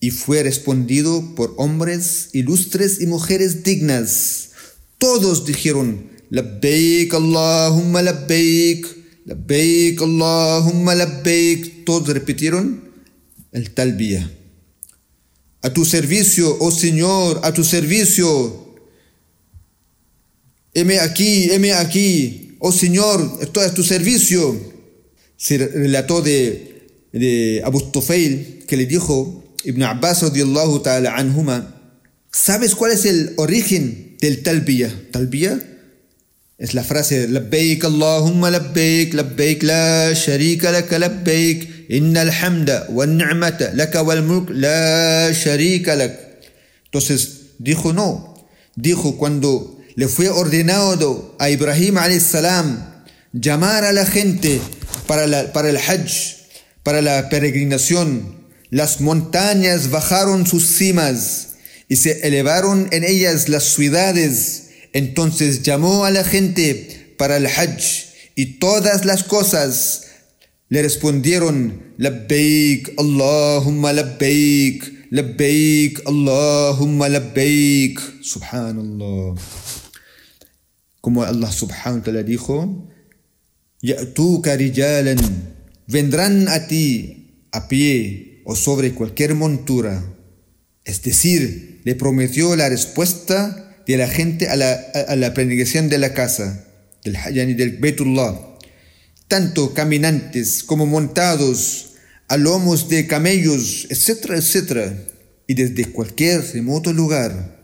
y 0.00 0.10
fue 0.10 0.42
respondido 0.42 1.34
por 1.34 1.54
hombres 1.56 2.30
ilustres 2.32 3.00
y 3.00 3.06
mujeres 3.06 3.64
dignas. 3.64 4.50
Todos 4.98 5.44
dijeron, 5.44 6.10
Labbaik 6.30 7.14
Allahumma 7.14 8.02
Labbaik, 8.02 8.86
Labbaik 9.24 10.00
Allahumma 10.02 10.94
Labbaik. 10.94 11.84
Todos 11.84 12.08
repitieron 12.08 12.84
el 13.52 13.70
talbiyah. 13.70 14.30
A 15.62 15.72
tu 15.72 15.84
servicio, 15.84 16.56
oh 16.60 16.70
Señor, 16.70 17.40
a 17.42 17.52
tu 17.52 17.64
servicio. 17.64 18.76
Heme 20.74 21.00
aquí, 21.00 21.50
heme 21.50 21.72
aquí, 21.72 22.56
oh 22.60 22.70
Señor, 22.70 23.38
estoy 23.40 23.64
a 23.64 23.74
tu 23.74 23.82
servicio. 23.82 24.54
Se 25.36 25.58
relató 25.58 26.22
de, 26.22 26.86
de 27.12 27.62
Abu 27.64 27.80
Tufail 27.90 28.64
que 28.68 28.76
le 28.76 28.86
dijo, 28.86 29.47
Ibn 29.64 29.82
Abbas 29.82 30.22
radiallahu 30.22 30.82
ta'ala 30.82 31.16
anhuma, 31.16 31.74
¿sabes 32.30 32.74
cuál 32.74 32.92
es 32.92 33.04
el 33.04 33.34
origen 33.36 34.16
del 34.20 34.42
talbiya? 34.42 34.92
Talbiya 35.10 35.58
es 36.58 36.74
la 36.74 36.82
frase 36.82 37.28
labbaik 37.28 37.84
Allahumma 37.84 38.50
labbaik 38.50 39.14
labbaik 39.14 39.62
la 39.62 40.12
sharika 40.12 40.72
laka 40.72 40.98
labbaik 40.98 41.86
inna 41.88 42.22
alhamda 42.22 42.86
wa 42.90 43.06
ni'mata 43.06 43.70
laka 43.74 44.02
wal 44.02 44.22
mulk 44.22 44.50
la 44.50 45.32
sharika 45.32 45.94
lak. 45.94 46.18
Entonces 46.86 47.54
dijo 47.58 47.92
no, 47.92 48.34
dijo 48.74 49.16
cuando 49.16 49.78
le 49.94 50.08
fue 50.08 50.28
ordenado 50.28 51.36
a 51.38 51.50
Ibrahim 51.50 51.98
a.s. 51.98 52.38
llamar 53.32 53.84
a 53.84 53.92
la 53.92 54.06
gente 54.06 54.60
para, 55.06 55.26
la, 55.26 55.52
para 55.52 55.70
el 55.70 55.76
hajj, 55.76 56.46
para 56.82 57.02
la 57.02 57.28
peregrinación, 57.28 58.37
las 58.70 59.00
montañas 59.00 59.90
bajaron 59.90 60.46
sus 60.46 60.66
cimas 60.66 61.48
y 61.88 61.96
se 61.96 62.26
elevaron 62.26 62.88
en 62.92 63.04
ellas 63.04 63.48
las 63.48 63.64
ciudades. 63.64 64.70
Entonces 64.92 65.62
llamó 65.62 66.04
a 66.04 66.10
la 66.10 66.24
gente 66.24 67.14
para 67.18 67.36
el 67.36 67.46
Hajj 67.46 68.08
y 68.34 68.58
todas 68.58 69.04
las 69.04 69.24
cosas 69.24 70.04
le 70.68 70.82
respondieron 70.82 71.94
Labbaik 71.96 72.92
Allahumma 72.98 73.92
Labbaik 73.92 75.10
Labbaik 75.10 76.02
Allahumma 76.06 77.08
Labbaik. 77.08 78.00
Subhanallah. 78.22 79.34
Como 81.00 81.22
Allah 81.22 81.52
subhanahu 81.52 81.98
wa 82.00 82.04
ta'ala 82.04 82.22
dijo 82.22 82.88
Ya'tuka 83.80 84.56
rijalan 84.56 85.16
vendrán 85.86 86.48
a 86.48 86.66
ti 86.66 87.46
a 87.52 87.68
pie 87.68 88.27
o 88.50 88.56
sobre 88.56 88.94
cualquier 88.94 89.34
montura. 89.34 90.02
Es 90.82 91.02
decir 91.02 91.82
le 91.84 91.94
prometió 91.94 92.56
la 92.56 92.70
respuesta 92.70 93.76
de 93.86 93.98
la 93.98 94.08
gente 94.08 94.48
a 94.48 94.56
la, 94.56 94.72
a, 95.06 95.16
la 95.16 95.30
de 95.30 95.98
la 95.98 96.14
casa, 96.14 96.64
del 97.04 97.18
yani 97.34 97.52
del 97.52 97.76
Betullah, 97.76 98.56
tanto 99.28 99.74
caminantes 99.74 100.64
como 100.64 100.86
montados 100.86 101.90
a 102.28 102.38
lomos 102.38 102.88
de 102.88 103.06
camellos, 103.06 103.86
etcétera, 103.90 104.38
etcétera, 104.38 104.96
y 105.46 105.52
desde 105.52 105.92
cualquier 105.92 106.42
remoto 106.54 106.94
lugar, 106.94 107.60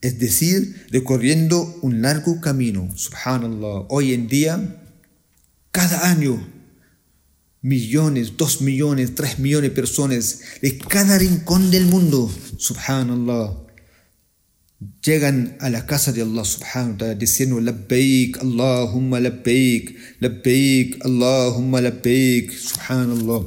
es 0.00 0.18
decir, 0.18 0.86
recorriendo 0.90 1.78
un 1.82 2.02
largo 2.02 2.40
camino. 2.40 2.90
Subhanallah, 2.96 3.86
hoy 3.90 4.12
en 4.12 4.26
día, 4.26 4.82
cada 5.70 6.10
año, 6.10 6.55
millones, 7.62 8.36
dos 8.36 8.60
millones, 8.60 9.14
tres 9.14 9.38
millones 9.38 9.70
de 9.70 9.74
personas 9.74 10.40
de 10.62 10.78
cada 10.78 11.18
rincón 11.18 11.70
del 11.70 11.86
mundo, 11.86 12.30
subhanallah, 12.58 13.66
llegan 15.02 15.56
a 15.60 15.70
la 15.70 15.86
casa 15.86 16.12
de 16.12 16.22
Allah 16.22 16.44
subhanahu 16.44 16.92
wa 16.92 16.98
ta'ala 16.98 17.14
diciendo 17.14 17.60
labbaik 17.60 18.38
Allahumma 18.38 19.20
labbaik 19.20 19.96
labbaik 20.20 21.04
Allahumma 21.04 21.80
labbaik 21.80 22.52
subhanallah. 22.52 23.42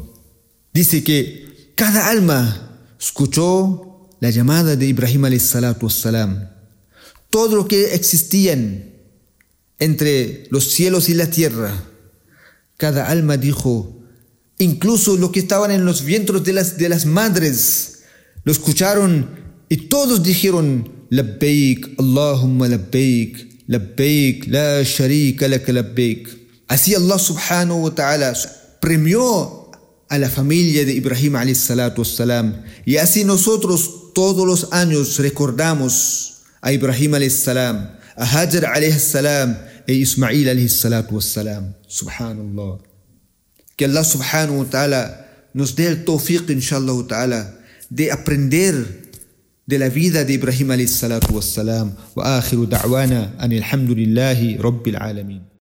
Dice 0.74 1.04
que 1.04 1.74
cada 1.76 2.10
alma 2.10 2.80
escuchó 3.00 4.10
la 4.19 4.30
llamada 4.32 4.76
de 4.76 4.88
Ibrahim 4.88 5.26
alayhi 5.26 5.39
salatu 5.39 5.86
wassalam. 5.86 6.50
Todo 7.30 7.56
lo 7.56 7.67
que 7.67 7.93
existían 7.93 8.89
entre 9.78 10.48
los 10.50 10.72
cielos 10.72 11.10
y 11.10 11.13
la 11.13 11.30
tierra 11.30 11.72
cada 12.76 13.10
alma 13.10 13.38
dijo 13.38 13.99
Incluso 14.60 15.17
los 15.17 15.32
que 15.32 15.39
estaban 15.39 15.72
en 15.72 15.86
los 15.86 16.04
vientres 16.04 16.43
de 16.43 16.54
las, 16.54 16.78
de 16.78 16.89
las 16.89 17.06
madres 17.06 18.00
lo 18.43 18.52
escucharon 18.52 19.30
y 19.69 19.88
todos 19.88 20.22
dijeron, 20.22 21.00
Labbaik, 21.10 21.95
Allahumma 21.98 22.67
labbaik, 22.67 23.63
labbaik, 23.67 24.48
la 24.48 24.84
sharika 24.84 25.48
laka 25.48 25.74
labbaik. 25.74 26.28
Así 26.67 26.93
Allah 26.93 27.17
subhanahu 27.17 27.84
wa 27.84 27.95
ta'ala 27.95 28.34
premió 28.80 29.72
a 30.10 30.17
la 30.17 30.30
familia 30.30 30.86
de 30.86 30.93
Ibrahim 30.93 31.36
alayhi 31.36 31.56
salatu 31.56 32.04
salam 32.04 32.63
y 32.86 32.98
así 32.98 33.24
nosotros 33.24 34.13
todos 34.13 34.45
los 34.45 34.72
años 34.72 35.17
recordamos 35.17 36.41
a 36.62 36.72
Ibrahim 36.74 37.15
alayhi 37.15 37.32
salam, 37.32 37.89
a 38.15 38.26
Hajar 38.26 38.65
alayhi 38.65 39.00
salam 39.00 39.58
e 39.88 39.93
Ismail 39.93 40.50
alayhi 40.50 40.69
salam. 40.69 41.76
Subhanallah. 41.88 42.88
Que 43.80 43.88
Allah 43.88 44.04
subhanahu 44.04 44.60
wa 44.60 44.68
ta'ala 44.68 45.04
nos 45.56 45.72
dé 45.72 45.88
el 45.88 46.04
tawfiq 46.04 46.52
inshallah 46.52 47.00
ta'ala 47.08 47.56
de 47.88 48.12
aprender 48.12 48.76
de 49.63 49.80
la 49.80 49.88
vida 49.88 50.26
de 50.26 50.34
Ibrahim 50.34 50.76
wassalam. 51.32 51.96
Wa 52.12 52.44
akhiru 52.44 52.68
da'wana 52.68 53.39
an 53.39 53.56
alhamdulillahi 53.56 54.60
rabbil 54.60 55.00
alamin. 55.00 55.49